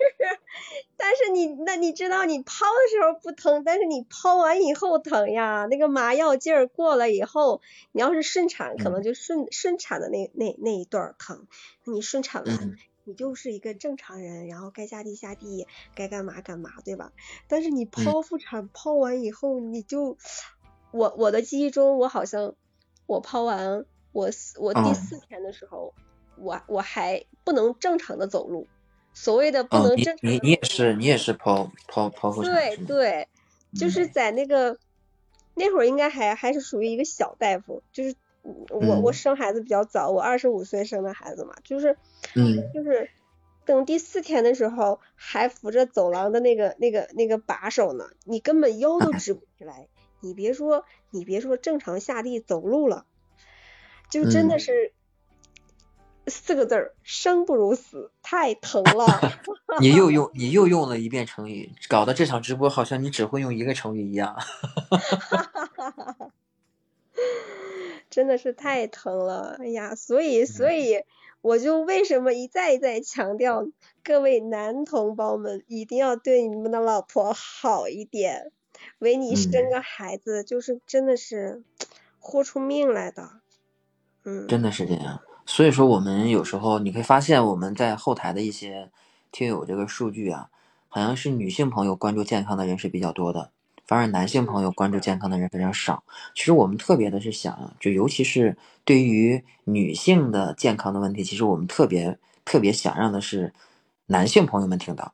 [1.00, 7.62] 但是你那你知道你剖的时候不疼，但是你剖完以后疼呀，那个麻药劲儿过了以后，
[7.92, 11.46] 你要是顺产，可能就顺顺产的那那那一段疼。
[11.84, 17.14] 你顺产完，你就是一个正常人，然后该下地下地，该干嘛干嘛，对吧？
[17.48, 20.18] 但是你剖腹产剖完以后，你就
[20.92, 22.56] 我我的记忆中，我好像
[23.06, 25.94] 我剖完我我第四天的时候，
[26.38, 28.68] 我我还不能正常的走路。
[29.20, 33.28] 所谓的不能正常，你你也是你也是剖剖剖腹产，对对，
[33.76, 34.06] 就是。
[34.08, 34.78] 在那个
[35.56, 38.16] 那会儿应该还还是属于一个小大夫，就是
[38.70, 41.98] 我我生孩子比较早，我二十五岁生的孩子嘛，就是
[42.36, 43.10] 嗯就是
[43.66, 49.88] 等第四天的时候还扶着走廊的那个那个那个把手呢，你根本腰都 直不起来，
[50.22, 53.06] 你别说你别说正常下地走路了，
[54.12, 54.94] 就真的是。
[56.28, 59.06] 四个字儿，生不如死，太疼了。
[59.80, 64.38] 你又 用你又用了一遍成语，搞得这场直播好像你只会用一个成语一样。
[68.10, 71.04] 真的是太疼了，哎呀，所以所以
[71.42, 73.68] 我就为什么一再一再强调，
[74.04, 78.52] 各位男同胞们一定要对你们的老婆好一点，
[79.00, 81.64] 为你生个孩子就是真的是
[82.20, 83.30] 豁出命来的，
[84.24, 85.22] 嗯，真的是这样。
[85.50, 88.92] 所以说，我们有时候你会发现，我们在后台的一些
[89.32, 90.50] 听友这个数据啊，
[90.90, 93.50] 好像是女性朋友关注健康的人是比较多的，
[93.88, 96.04] 反而男性朋友关注健康的人非常少。
[96.36, 103.54] 其实我们特别的是想，就尤其是对于女性的健康的问题，其实我们特别特别想让的是
[104.08, 105.14] 男性朋友们听到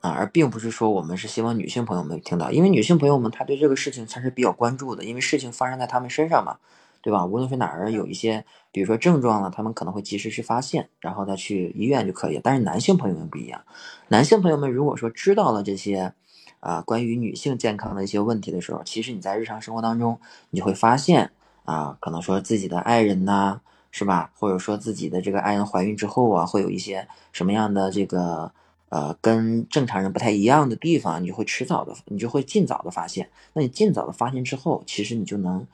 [0.00, 6.58] 啊，而并不是说我们是希望女性朋友们听到，因为女性朋友们她对这个事情才是比较关注的，因为事情发生在他们身上嘛，
[7.06, 7.24] 对吧？
[7.24, 12.40] 无论是哪儿有一些，比如说症状了，他们可能会及时去发现，然后再去医院就可以。
[12.42, 13.62] 但是男性朋友们不一样，
[14.08, 16.12] 男性朋友们如果说知道了这些。
[16.58, 20.18] 啊，关于女性健康的一些问题的时候，其实你在日常生活当中，
[20.50, 21.30] 你会发现
[21.64, 23.60] 啊，可能说自己的爱人呐，
[23.92, 24.32] 是吧？
[24.34, 28.50] 或者说自己的这个爱人怀孕之后啊，会有一些什么样的这个
[28.88, 33.30] 呃，跟正常人不太一样的地方，你就会迟早的，你就会尽早的发现。
[33.52, 35.64] 那你尽早的发现之后，其实你就能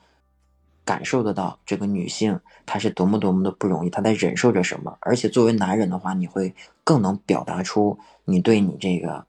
[0.85, 4.97] 感受得到这个女性她是多么多么的不容易，她在忍受着什么。
[5.01, 6.53] 而且作为男人的话，你会
[6.83, 9.25] 更能表达出你对你这个。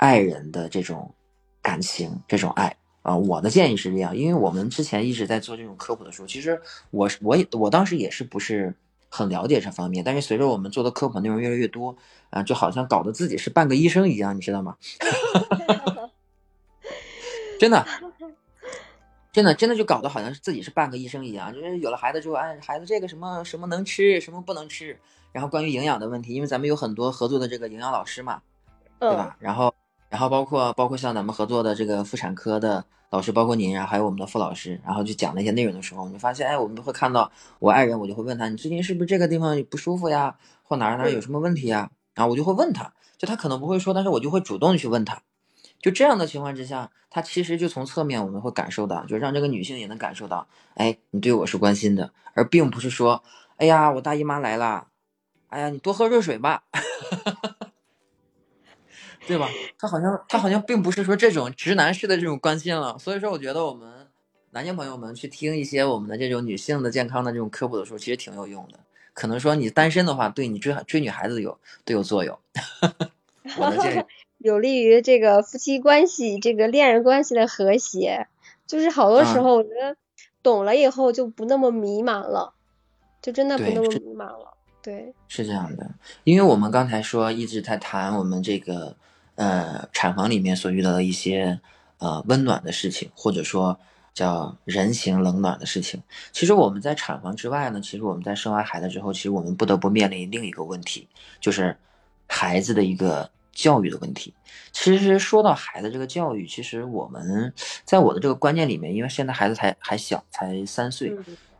[0.00, 1.12] 爱人的这种
[1.60, 8.76] 感情，这种爱啊，我的建议是这样，因为我们之前一直在做这种科普的时候，其实我我也我当时也是不是
[9.08, 11.96] 很了解这方面，但是随着我们做的科普内容越来越多
[12.30, 14.76] 啊，就好像搞得自己是半个医生一样，你知道吗？
[17.58, 17.84] 真的，
[19.38, 24.98] 真的，真的就搞得好像是自己是半个医生一样，就是有了孩子之后，哎，孩子这个什么什么能吃，什么不能吃，
[25.32, 28.42] 然后关于营养的问题，因为咱们有很多合作的这个营养老师嘛，
[28.98, 29.36] 对吧？
[29.38, 29.74] 然后。
[30.10, 41.90] 然后包括包括像咱们合作的这个妇产科的老师，包括您啊，还有我们的傅老师，然后就讲那些内容的时候，我们发现，哎，我们都会看到我爱人，我就会问他，你最近是不是这个地方不舒服呀，或哪儿哪儿有什么问题呀？
[42.14, 45.20] 然后我就会问他，就他可能不会说，但是我就会主动去问他，
[45.80, 53.22] 就这样的情况之下，他其实就从侧面我们会感受到，就让这个女性也能感受到，哎，你对我是关心的，而并不是说，
[53.56, 54.88] 哎呀，我大姨妈来了，
[55.48, 56.64] 哎呀，你多喝热水吧。
[59.26, 59.46] 对吧？
[59.78, 64.08] 他好像他好像并不是说这种直男式的这种关心了，所以说我觉得我们
[64.52, 68.80] 男性朋友们去听一些我们的这种女性的健康的这种科普的时候，其实挺有用的。
[69.12, 72.38] 可能说你单身的话，对你追追女孩子有都有作用。
[73.58, 74.04] 我的建议
[74.38, 78.26] 有利于这个夫妻关系、这个恋人关系的和谐。
[78.66, 79.96] 就是好多时候，我觉得
[80.42, 82.54] 懂了以后就不那么迷茫了，
[83.20, 84.56] 就真的不那么迷茫了。
[84.82, 85.90] 对，是这样的，
[86.24, 88.96] 因为我们刚才说一直在谈我们这个。
[89.40, 91.60] 呃，产房里面所遇到的一些
[91.98, 93.78] 呃温暖的事情，或者说
[94.12, 101.06] 叫人情冷暖的事情，其实我们在产房之外呢，其实我们在生完孩子之后，其实我们不得不面临另一个问题，
[101.40, 101.76] 就是
[102.26, 104.32] 孩子的一个教育的问题。
[104.70, 107.52] 其实说到孩子这个教育，其实我们
[107.84, 111.12] 在我的这个观念里面，因为现在孩子才还小，才三岁，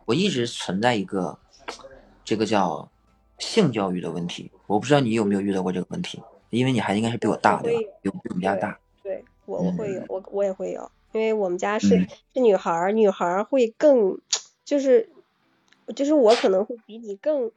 [0.05, 1.37] 我一直存在一个
[2.23, 2.89] 这个叫
[3.37, 4.49] 性教育的问题。
[4.65, 6.23] 我不知道你有没有遇到过这个问题。
[6.51, 7.69] 因为你孩子应该是比我大的，
[8.01, 8.79] 比我们家大。
[9.03, 14.17] 对我我会有，我我也会有，因为我们家是是女孩儿，女孩儿会更
[14.65, 15.11] 就是
[15.95, 17.51] 就是我可能会比你更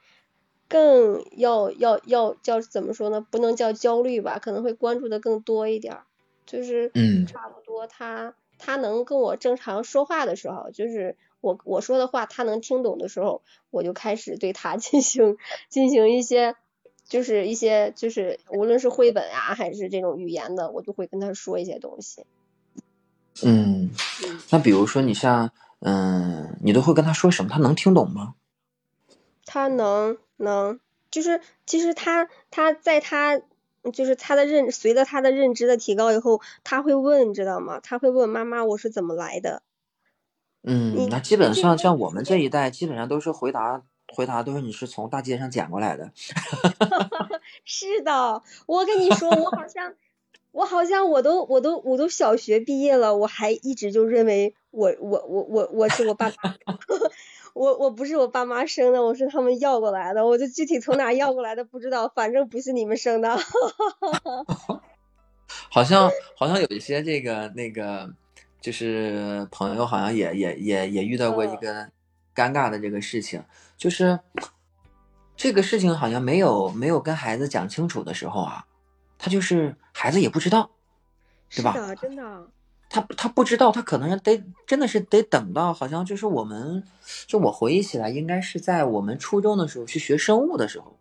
[0.72, 3.20] 更要要要叫怎么说呢？
[3.20, 6.04] 不能叫焦虑吧，可能会关注的更多一点儿。
[6.46, 15.36] 就是嗯，差不多他他能跟我正常说话的时候，就是我我说的话他能听懂的时候，我就开始对他 进行
[15.68, 16.56] 进行一些。
[17.08, 22.24] 就是一些，就是无论是绘本啊，还是这种语言的，我就会跟他说一些东西。
[23.44, 23.90] 嗯，
[24.50, 25.50] 那比如说你像，
[25.80, 27.50] 嗯，你都会跟他说什么？
[27.50, 28.34] 他能听懂吗？
[29.44, 30.80] 他能能，
[31.10, 33.40] 就是其实他他在他
[33.92, 37.80] 就是他的认随着他的认知的提高以后，他会问你，知道吗？
[37.80, 39.62] 他会问妈妈我是怎么来的。
[40.62, 43.82] 嗯，那基本上像我们这一代，基本上都是回答。
[44.14, 46.12] 回答都是你是从大街上捡过来的，
[47.64, 49.94] 是的，我跟你说，我好像
[50.50, 56.54] 我好像我都我都我都小学毕业了，我还一直就认为我我我我我是我爸妈，
[57.54, 63.36] 我我不是我爸妈生的，我是他们要过来的，我就具体从哪要过来的不知道，反正不是你们生的。
[65.70, 68.10] 好像好像有一些这个那个
[68.60, 71.90] 就是朋友，好像也也也也遇到过一个
[72.34, 73.44] 尴尬的这个事情。
[73.76, 74.18] 就是
[75.36, 78.64] 这个事情好像没有没有跟孩子讲清楚的时候啊，
[79.18, 80.70] 他就是孩子也不知道，
[81.48, 81.74] 是吧？
[82.00, 82.46] 真的，
[82.92, 86.84] 他他不知道，他可能得真的是得等到好像就是我们
[87.26, 90.96] 就我回忆起来，应该是在我们初中的时候去学生物的时候，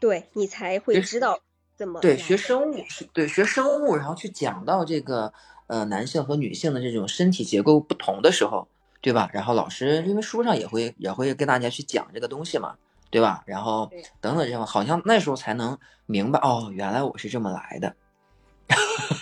[0.00, 1.38] 对你才会知道
[1.76, 5.32] 怎么对学生物对学生物，然后去讲到这个
[5.68, 8.68] 呃男性和女性的这种身体结构不同的时候。
[9.04, 9.28] 对吧？
[9.32, 12.76] 然后老师因为书上也会也会跟大家去讲这个东西嘛，
[13.10, 13.42] 对吧？
[13.46, 17.96] 然后等等这种，好像那时候才能明白哦，原来我是这么来的。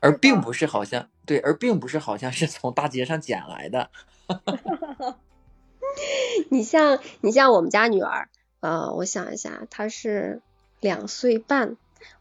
[0.00, 3.90] 而而并不是好像对，而并不是好像是从大街上捡来的。
[6.50, 8.28] 你像你像我们家女儿，
[8.60, 10.40] 呃，我想一下，她是
[10.80, 11.76] 两岁半，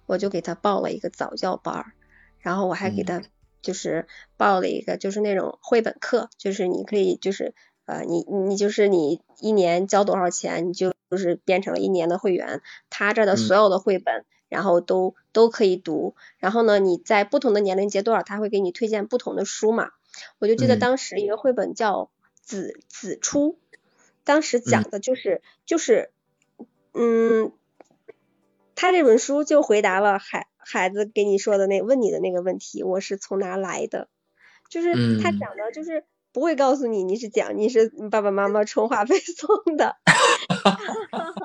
[0.05, 1.93] 我就给她报了一个早教班儿，
[2.39, 3.21] 然后我还给她
[3.61, 4.07] 就是
[4.37, 7.53] 报了一个就是那种绘本课，就是你可以就是
[7.85, 14.25] 呃你你就是你一年交多少钱，你就就是变成了一年的会员，他这的所有的绘本。
[14.49, 19.91] 然后都都可以读，然后呢，你在不同的年龄阶段，他会给你推荐不同的书嘛。
[20.39, 22.03] 我就记得当时一个绘本叫
[22.41, 23.59] 《子子初》，
[24.23, 26.11] 当时讲的就是就是，
[26.93, 27.51] 嗯，
[28.73, 34.07] 他这本书就回答了孩孩子给你说的那问你的那个问题，我是从哪来的？
[34.69, 39.95] 就是他讲的就是不会告诉你你是讲你是爸爸妈妈充话费送的。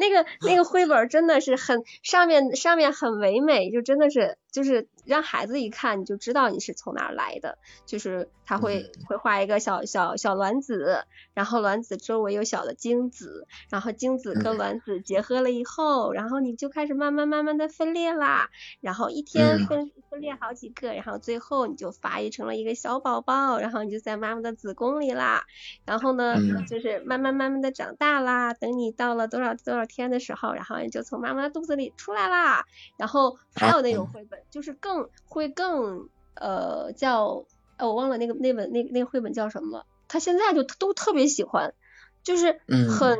[0.00, 11.04] 那个那个绘本真的是很上面上面很唯美，就真的是就是让孩子一看你就知道你是从哪来的，就是他会会画一个小小小卵子，
[11.34, 18.48] 然后卵子周围有小的精子，然后精子跟卵子结合了以后，然后你就开始慢慢慢慢的分裂啦，
[18.80, 25.44] 然后一天分分裂好几个，然后最后你就发育成了一个小宝宝，然后你就在妈妈的子宫里啦，
[25.84, 26.36] 然后呢
[26.66, 29.80] 就是慢慢慢慢的长大啦，等你到了多少多少。
[29.90, 32.64] 天的时候，然后你就从妈妈的肚子里出来啦。
[32.96, 37.44] 然后还有那种绘本，就是更会更呃叫，
[37.78, 39.86] 我忘了那个那本那那个绘本叫什么了。
[40.08, 41.74] 他现在就都特别喜欢，
[42.22, 43.18] 就是很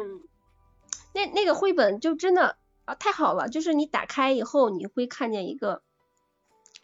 [1.14, 3.48] 那那个绘本就真的啊太好了。
[3.48, 5.82] 就是你打开以后，你会看见一个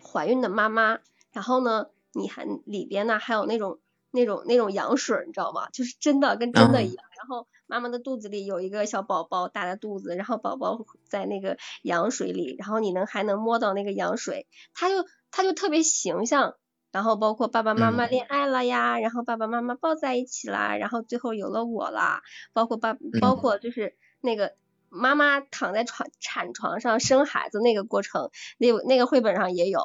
[0.02, 0.98] 怀孕的妈妈，
[1.32, 3.80] 然后呢，你还里边呢还有那种
[4.10, 5.68] 那种那种羊水，你知道吗？
[5.70, 7.04] 就是真的跟真的一样。
[7.16, 7.46] 然后。
[7.66, 16.54] 妈妈的肚子里有一个小宝宝，大的肚子，然后宝宝在那个羊水里，然后你能还能摸到那个羊水，他就他就特别形象，
[16.92, 24.54] 然后包括爸爸妈妈恋爱了呀，然后爸爸妈妈抱在一起啦，然后最后有了我啦，包括爸包括就是那个
[24.88, 29.80] 妈妈躺在床产床上生孩子那个过程，那那个绘本上也有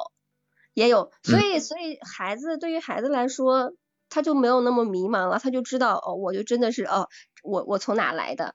[0.72, 3.74] 也有，所以所以孩子对于孩子来说。
[4.12, 7.08] 他就没有那么迷茫了，他就知道哦，我就真的是哦，
[7.42, 8.54] 我我从哪来的，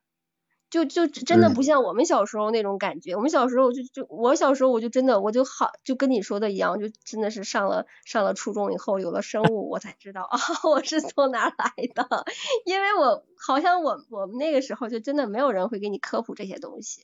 [0.69, 3.15] 就就真的不像我们小时候那种感觉。
[3.15, 12.25] 我们小时候就就我小时候我就真的我就好就跟你说的一样，就真的是上了上了初中以后有了生物，我才知道啊我是从哪来的，
[12.65, 17.01] 因为我好像我我们那个时候就真的没有人会给你科普这些东西。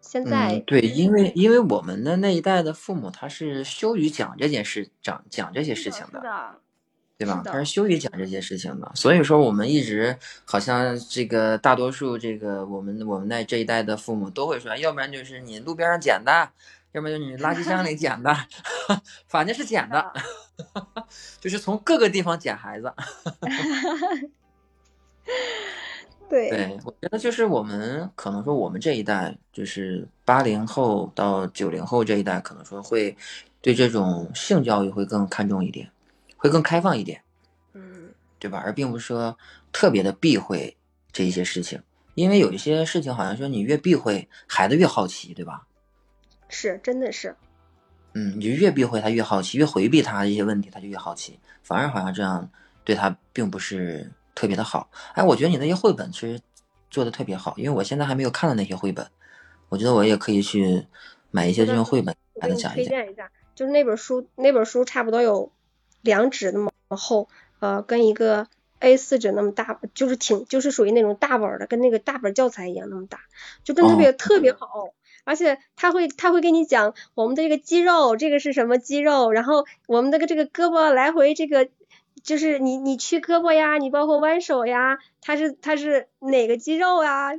[0.00, 6.60] 现在对，因为因为我们的那一代的父母他是羞于讲这件事，讲讲这些事情的。
[7.16, 7.42] 对吧？
[7.44, 16.50] 他是羞于讲这些事情的，所以说我们一直好像这个大多数这个我们我们那这一代的父母都会说，要不然就是你路边上捡的，
[16.92, 18.36] 要不然就是你垃圾箱里 捡的，
[19.28, 20.12] 反正是捡的，
[21.40, 22.92] 就是从各个地方捡孩子。
[26.28, 33.16] 对，对我觉得就是我们可能说我们这一代，就是八零后到九零后这一代，可能说会
[33.60, 35.88] 对这种性教育会更看重一点。
[36.44, 37.22] 会更开放一点，
[37.72, 38.60] 嗯，对吧？
[38.62, 39.38] 而并不是说
[39.72, 40.76] 特别的避讳
[41.10, 41.82] 这一些事情，
[42.14, 45.66] 因为有一些事情好像说你越避讳，孩子越好奇，对吧？
[46.50, 47.34] 是，真的是。
[48.12, 52.50] 嗯，你就越避讳他越好奇，越回避他一些问题，他就越好奇，反而好像这样
[52.84, 54.90] 对他并不是特别的好。
[55.14, 56.38] 哎，我觉得你那些绘本其实
[56.90, 59.10] 做的特别好，因为我现在还没有看到那些绘本，
[59.70, 60.86] 我觉得我也可以去
[61.30, 62.74] 买一些这种绘本来讲一讲。
[62.74, 65.50] 推荐一下，就是那本书，那本书差不多有。
[66.04, 67.28] 两指那么厚，
[67.58, 68.46] 呃，跟一个
[68.78, 73.20] A 四纸那么大，就是挺，就是属于那种大本的，跟那个大本教材一样那么大，
[73.64, 74.68] 就跟特别特别好。
[75.24, 81.70] 而且他会他会跟你讲我们的这个肌肉，这个是什么肌肉，然后我们的个这个胳膊来回这个，
[82.22, 87.30] 就是你你屈胳膊呀，你包括弯手呀，它是它是哪个肌肉啊？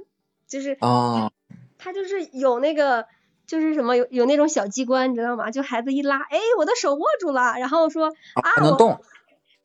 [0.47, 1.31] 就是啊，
[1.77, 3.05] 它就是有那个。
[3.47, 5.51] 就是什么有有那种小机关，你知道吗？
[5.51, 8.99] 就孩子一拉，哎，我的手握住了，然后说啊，能动。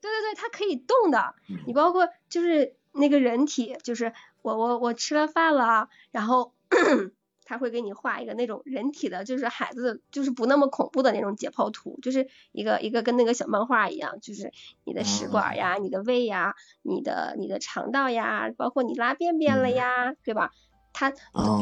[0.00, 1.34] 对对对，它可以动的。
[1.66, 4.12] 你包括就是那个人体，就是
[4.42, 6.54] 我我我吃了饭了，然后
[7.44, 14.52] 他会给你画一个那种人体的，就是孩子就是不那么恐怖的那种解剖图，就是一个一个跟那个小漫画一样，就是
[14.84, 20.50] 你的食管呀、你的胃呀、你的你的肠道呀，包括你拉便便了呀，对吧？
[20.92, 21.10] 他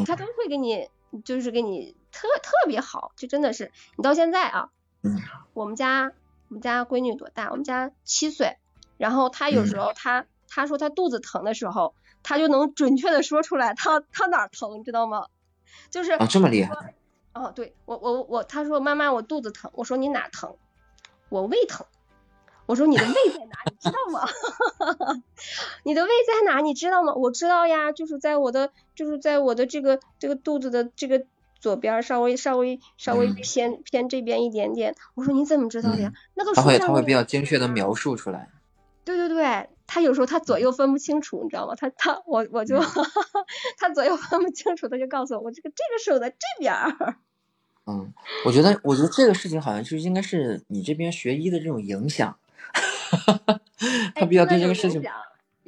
[0.07, 0.89] 他都会给你。
[1.25, 4.71] 就是给你特特别好，就真的是你到现在啊，
[5.55, 6.13] 我们家
[6.49, 7.51] 我们家闺女多大？
[7.51, 8.57] 我们家七岁，
[8.97, 15.27] 然后她有时候她她说她肚子疼的时候，她就能准确的说出来她她哪儿疼，你知道吗？
[15.91, 16.95] 就是啊这么厉害？
[17.35, 20.57] 哦，对我我我她说妈妈我肚子疼，我说你哪疼？
[21.29, 21.87] 我胃疼。
[22.67, 23.57] 我说你的胃在哪？
[23.65, 24.29] 你知道吗？
[25.85, 26.61] 你的胃在哪？
[26.61, 27.15] 你知道吗？
[27.15, 31.25] 我知道呀，就是在我的，就是在我的这个这个肚子的这个
[31.61, 34.95] 左边，稍微稍微稍微偏偏这边一点点。
[35.15, 36.13] 我说你怎么知道的呀？
[36.35, 38.49] 那个他会他会比较精确的描述出来。
[39.05, 41.75] 对对对，他有时候他左右分不清楚，你知道吗？
[41.77, 42.79] 他他我我就
[43.79, 46.75] 他左右分不清楚，他就告诉我，我这个这个手在这边。
[47.87, 48.13] 嗯，
[48.45, 52.37] 我觉得我觉得这个事情好像就应该是你这边学医的这种影响。
[54.15, 55.03] 他比较对这个事情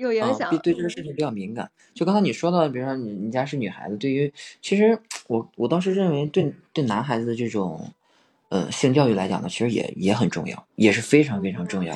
[0.00, 1.70] 有影响，对这个事情比较敏感。
[1.94, 4.32] 就刚才你说到，比如说你你家是女孩子，对于
[4.62, 7.92] 其实我我倒是认为，对对男孩子的这种
[8.48, 11.94] 呃性教育来讲呢，其实也也很重要，也是非常非常重要。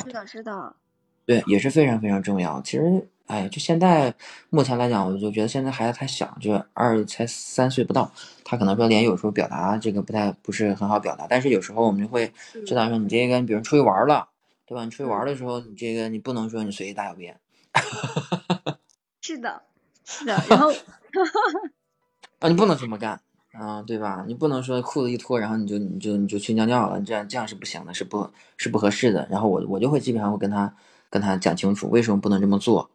[1.27, 2.61] 对，也是非常非常重要。
[2.61, 4.13] 其实，哎，就现在
[4.51, 8.13] 目前来讲，我就觉得现在孩子太小，就二才三岁不到，
[8.45, 12.31] 他可能说连有时候表达这个不太不是很好表达，但是有时候我们就会
[12.67, 14.29] 知道说，你这个你比如出去玩了。
[14.67, 14.83] 对吧？
[14.83, 17.37] 你出去玩的时候，你这个你不能说你随地大小便。
[19.21, 19.63] 是的，
[20.05, 20.35] 是的。
[20.49, 20.71] 然后，
[22.41, 23.21] 啊，你不能这么干
[23.53, 24.25] 啊，对吧？
[24.27, 29.27] 你不能说裤子一脱，然后你就你就你就去尿尿了，这样这样是不行的，是不，是不合适的。
[29.31, 30.75] 然后我我就会基本上会跟他
[31.11, 32.91] 跟他讲清楚为什么不能这么做，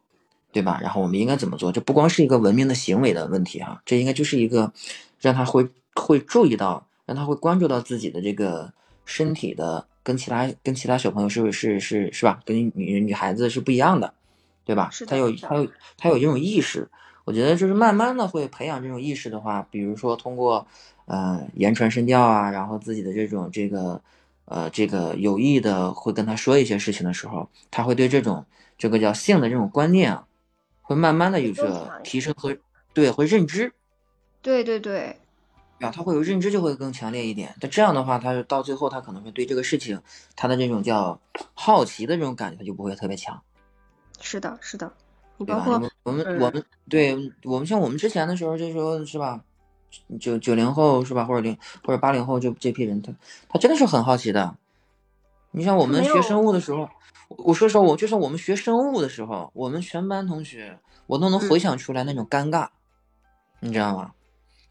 [0.52, 0.78] 对吧？
[0.82, 1.72] 然后我们应该怎么做？
[1.72, 4.72] 这不光是一个文明的行为的问题哈，这应该就是一个
[5.18, 8.72] 让他会会注意到，让他会关注到自己的这个
[9.04, 9.86] 身体的。
[10.02, 12.40] 跟其他跟其他小朋友是是是是吧？
[12.46, 14.14] 跟女女孩子是不一样的，
[14.70, 14.88] 对吧？
[15.08, 16.88] 他有他有他有这种意识，
[17.24, 20.64] 我觉得就是慢慢的会培养这种意识的话，比如说通过
[21.06, 24.00] 呃言传身教啊，然后自己的这种这个
[24.44, 28.46] 呃这个有意的会跟他说一些事情的时候，他会对这种
[28.78, 30.28] 这个叫性的这种观念啊，
[30.82, 32.56] 会慢慢的有着提升和
[32.94, 33.72] 对会认知，
[34.40, 35.16] 对对对。
[35.80, 37.56] 啊，他会有认知就会更强烈一点。
[37.60, 40.00] 那这样的话，他到最后他可能会对这个事情，
[40.36, 41.20] 他的这种叫
[41.54, 43.42] 好奇的这种感觉，他就不会特别强。
[44.20, 44.92] 是的，是的。
[45.38, 45.74] 你包括？
[46.02, 49.42] 我们我们对我们像我们之前的时候，就说是吧，
[50.20, 53.12] 九九零后是吧，或者零或者八零后就这批人，他
[53.48, 54.54] 他真的是很好奇的。
[55.52, 56.88] 你像我们学生物的时候，
[57.28, 62.68] 我说实话，我就是我们学生物的时候，我们全班同学，我都能回想出来那种尴尬，
[63.60, 64.12] 你知道吗？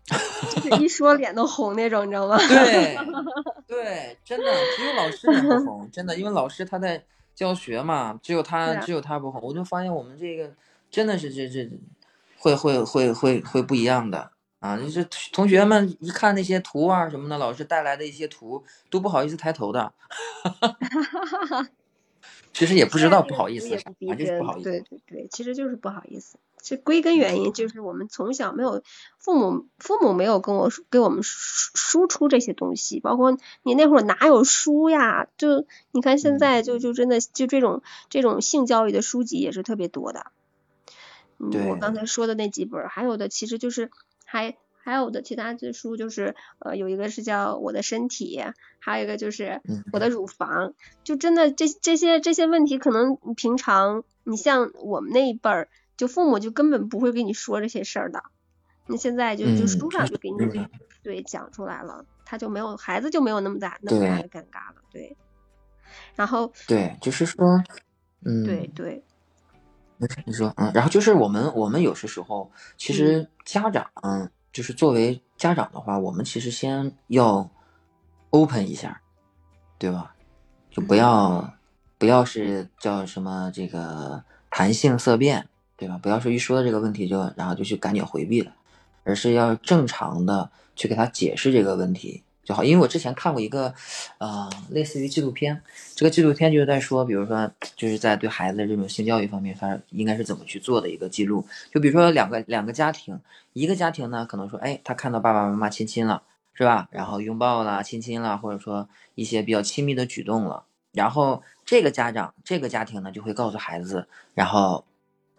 [0.55, 2.37] 就是一说脸都红那种，你知道吗？
[2.37, 2.97] 对，
[3.67, 7.03] 对，真的只有老师脸不红，真的，因为老师他在
[7.39, 9.39] 教学嘛，只有他只有他不好。
[9.39, 10.51] 我就发现我们这个
[10.91, 11.71] 真的是这这
[12.37, 14.29] 会会会会会不一样的
[14.59, 14.75] 啊！
[14.77, 19.93] 就是同学们一看那些图啊什么的，老师带来的一些图都不好意思抬头的。
[22.51, 24.69] 其实也不知道不好意思，反正就是不好意思。
[24.69, 26.37] 对对对，其实就是不好意思。
[26.61, 28.83] 这归根原因就是我们从小没有
[29.17, 35.27] 父母，父母没有跟我给我们输输出这些东西，包括你那会儿哪有书呀？
[35.37, 40.27] 就你看现在就就真的就这种这种性教育的书籍也是特别多的。
[41.37, 43.89] 我刚才说的那几本，还有的其实就是
[44.25, 48.43] 还还有的其他的书就是呃有一个是叫我的身体，
[48.79, 49.61] 还有一个就是
[49.93, 50.73] 我的乳房，
[51.05, 55.69] 就真的这这些这些问题可能平常你像我们那一辈儿。
[55.99, 58.23] 就父母就根本不会跟你说这些事儿的，
[58.87, 60.37] 你现在就就书上就给你
[61.03, 65.17] 对讲出来了，他就没有孩子就没有那么大那么大的尴尬了，对。
[66.15, 67.61] 然后对，就是说，
[68.23, 69.03] 嗯，对对，
[70.25, 73.85] 你说嗯，然后就是我们我们有些时候其实家长
[74.53, 77.49] 就是作为家长的话，我们其实先要
[78.29, 79.01] open 一下，
[79.77, 80.15] 对吧？
[80.71, 81.53] 就不要
[81.97, 85.49] 不要是叫什么这个谈性色变。
[85.79, 85.97] 对吧？
[86.01, 88.51] 不要说一说到这个问题就，然后就去赶紧回避了，
[89.05, 92.65] 而是要正常的去给他解释这个问题就好。
[92.65, 93.73] 因为我之前看过一个，
[94.17, 95.61] 呃，类似于纪录片，
[95.95, 101.45] 这个纪录片就是在说，比如说就是在对孩子的这种性教育方面，他应该是怎么去做的一个记录。
[101.71, 103.17] 就比如说两个两个家庭，
[103.53, 106.21] 一个家庭呢，可能说，哎，他看到爸爸妈妈亲亲了，
[106.53, 106.89] 是吧？
[106.91, 114.83] 然后拥抱了、亲亲了，或者说一些比较亲密的举动了，然后这个家长这个家庭呢，就会告诉孩子，然后。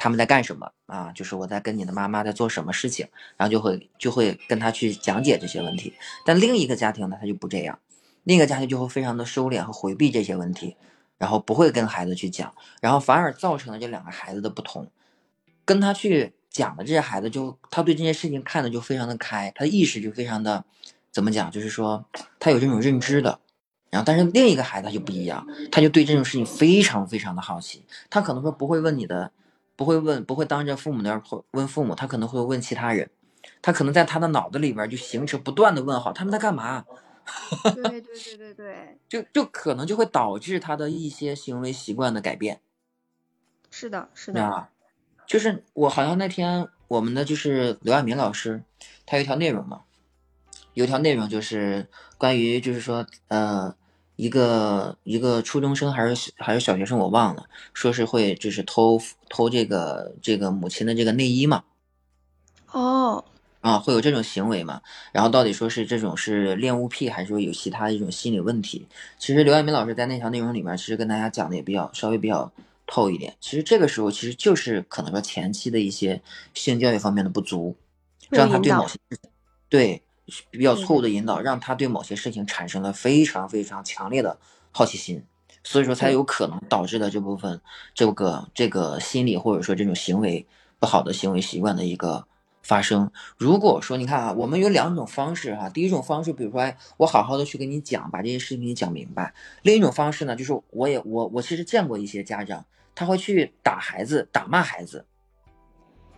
[0.02, 1.12] 他们在干什么啊？
[1.12, 5.92] 就是我在跟你的妈妈在做什么事情，然后就会就会跟他去讲解这些问题。
[6.24, 7.78] 但另一个家庭呢，他就不这样，
[8.24, 10.74] 另一个家庭就会非常的收敛和回避这些问题，
[11.18, 14.90] 然后不会跟孩子去讲，然后反而造成了这两个孩子的不同。
[15.66, 20.64] 跟他去讲的这些孩子，就他对这件事情看的就非常的开，他的意识就非常的
[21.12, 21.50] 怎么讲？
[21.50, 22.06] 就是说
[22.38, 23.38] 他有这种认知的。
[23.90, 29.30] 然后，但是另一个孩子他就不一样，他就对这种事情非常非常的好奇，他可能说不会问你的。
[29.80, 31.22] 不会问，不会当着父母那儿
[31.52, 33.08] 问父母，他可能会问其他人，
[33.62, 36.84] 他可能在他的脑子里边就形成不断的问号，他们在干嘛？
[37.74, 42.60] 对 对对对对，就就可能就会导致他的一些行为习惯的改变。
[43.70, 44.68] 是的，是的，
[45.26, 48.62] 就是我好像那天我们的就是刘亚明老师，
[49.06, 49.84] 他有一条内容嘛，
[50.74, 53.74] 有一条内容就是关于就是说呃
[54.20, 61.64] 一个一个初中生还是还是小学生我忘了，说是会就是偷偷这个这个母亲的这个内衣嘛。
[62.72, 63.24] 哦。
[63.62, 64.80] 啊，会有这种行为嘛？
[65.12, 68.86] 然后到底说是这种是恋物癖，还是说有其他一种心理问题？
[69.18, 72.50] 其实刘爱民老师在那条内容里面，其实跟大家讲的也比较稍微比较
[72.86, 73.36] 透一点。
[73.38, 76.22] 其实这个时候其实就是可能说前期的一些
[76.54, 77.76] 性教育方面的不足，
[78.30, 78.98] 让他对某些
[79.68, 80.02] 对
[80.50, 84.38] 比较错误的引导，让他对某些事情产生了非常非常强烈的
[84.72, 85.22] 好奇心，
[85.64, 87.60] 所以说才有可能导致的这部分
[87.94, 90.46] 这个这个心理或者说这种行为
[90.78, 92.26] 不好的行为习惯的一个。
[92.62, 93.10] 发生。
[93.38, 95.70] 如果说你看啊，我们有两种方式哈。
[95.70, 99.32] 第一种方式，比如说，哎，我好好的去跟你讲，把这些事情给你讲明白。
[99.62, 102.64] 另一种方式呢，就是我也我我其实见过一些家长，
[102.94, 105.06] 他会去打孩子，打骂孩子，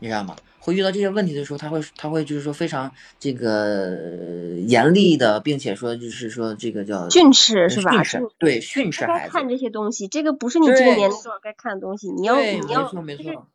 [0.02, 0.34] 你知道吗？
[0.58, 7.92] 会遇到这些问题的时候，他会他会就是说非常这个严厉的，并且说就是说这个叫训斥是吧？
[7.92, 9.32] 训斥对训斥孩子。
[9.32, 12.10] 看这些东西，这个不是你这个年龄段该看的东西。
[12.10, 13.46] 你要你要没错没错。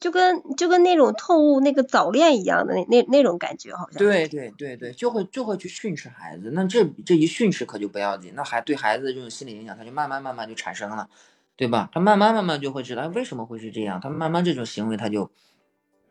[0.00, 6.52] 就跟就跟那种透物那个早恋一样的那那那种感觉，好像对对对对，就会就会去训斥孩子。
[6.54, 11.06] 那这这一训斥可就不要紧，那还对孩子的这种心理影响，他就慢慢慢慢就产生了，
[11.54, 11.90] 对吧？
[11.92, 15.30] 他慢慢慢慢就会知道为什么会是这样，他慢慢这种行为他就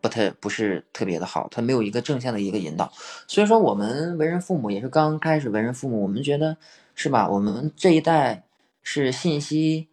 [0.01, 2.91] 不太不是特别的好，他没有一个正向的一个引导。
[3.27, 6.57] 所以说，我们为人父母也是刚开始为人父母，我们觉得
[6.95, 7.29] 是吧？
[7.29, 8.43] 我们这一代
[8.83, 9.87] 是信息。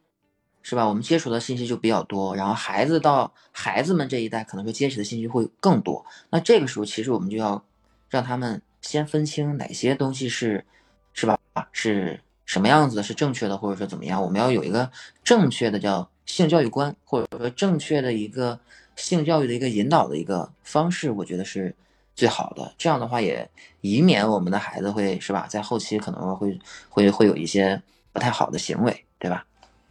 [0.69, 0.85] 是吧？
[0.89, 6.05] 我们接触的信息就比较多，然后孩子到孩子们这一代，可能说接触的信息会更多。
[6.31, 7.65] 那这个时候，其实我们就要
[8.11, 10.65] 让他们先分清哪些东西是，
[11.13, 11.39] 是吧？
[11.71, 14.21] 是什么样子的，是正确的，或者说怎么样？
[14.21, 14.91] 我们要有一个
[15.23, 18.59] 正确的叫性教育观，或者说正确的一个
[18.97, 21.75] 性教育的一个引导的一个方式，我觉得是
[22.15, 22.75] 最好的。
[22.77, 23.49] 这样的话，也
[23.83, 27.81] 以免我们的孩子会是吧，在后期可能会会会有一些
[28.13, 29.47] 不太好的行为，对吧？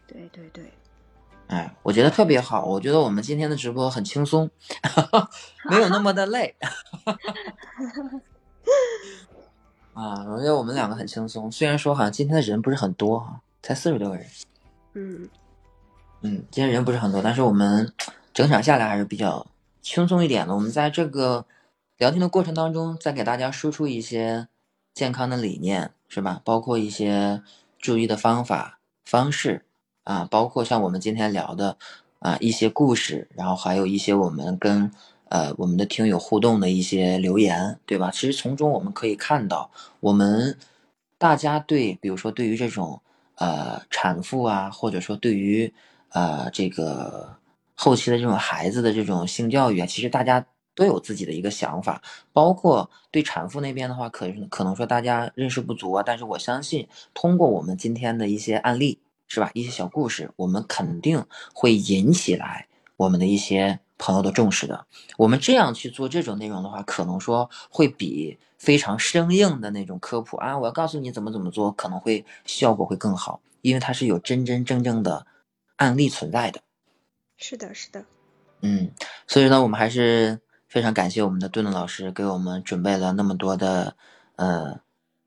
[0.08, 0.64] 对对对，
[1.48, 2.66] 哎，我觉得特别好。
[2.66, 4.50] 我觉得我们今天的直播很轻松，
[5.70, 6.56] 没有那么的累。
[9.94, 11.52] 啊，我觉得我们两个很轻松。
[11.52, 14.26] 虽然说好像今天的人不是很多哈，才四十多个人。
[14.94, 15.30] 嗯
[16.22, 17.94] 嗯，今天人不是很多，但是我们
[18.36, 19.48] 整场下来还是比较
[19.82, 20.54] 轻松一点的。
[20.54, 21.46] 我们在这个
[21.98, 24.50] 聊天的过程当中，再给大家输出一些
[24.94, 26.42] 健康的理念，是吧？
[26.44, 27.42] 包括一些
[27.80, 29.64] 注意的方法方式。
[30.04, 31.78] 啊，包括像我们今天聊的
[32.20, 34.92] 啊一些故事，然后还有一些我们跟
[35.30, 38.12] 呃我们的听友互动的一些留言，对吧？
[38.12, 39.72] 其实从中我们可以看到，
[40.02, 40.60] 我们
[41.18, 43.02] 大家对，比如说对于这种
[43.38, 45.74] 呃产妇啊，或者说对于
[46.10, 47.38] 呃这个
[47.76, 52.02] 后期的这种孩子的这种性教育啊，其实大家都有自己的一个想法。
[52.34, 59.00] 包括对产妇那边的话，可可能说大家认识不足啊，但是我相信通过我们今天的一些案例。
[59.28, 59.50] 是吧？
[59.56, 64.86] 一些小故事，我们肯定会引起来我们的一些朋友的重视的。
[65.18, 75.26] 我们这样去做这种内容的话，可能说会比非常生硬的那种科普啊，我要告诉你怎么怎么做，可能会效果会更好，因为它是有真真正正的
[75.78, 76.62] 案例存在的。
[77.38, 78.06] 是的，是的。
[78.62, 78.92] 嗯，
[79.28, 83.96] 所以呢，我们还是非常感谢我们的顿顿老师给我们准备了那么多的
[84.38, 84.80] 呃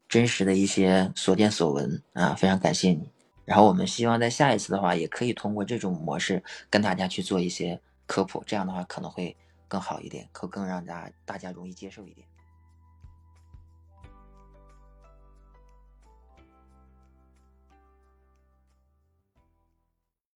[0.08, 3.12] 真实的一些所见所闻啊，非常感谢你。
[3.44, 9.36] 然后我们希望在下一次的话，也可以通过这种模式跟大家去做一些科普，这样的话可能会
[9.68, 12.26] 更好一点，可更让大大家容易接受一点。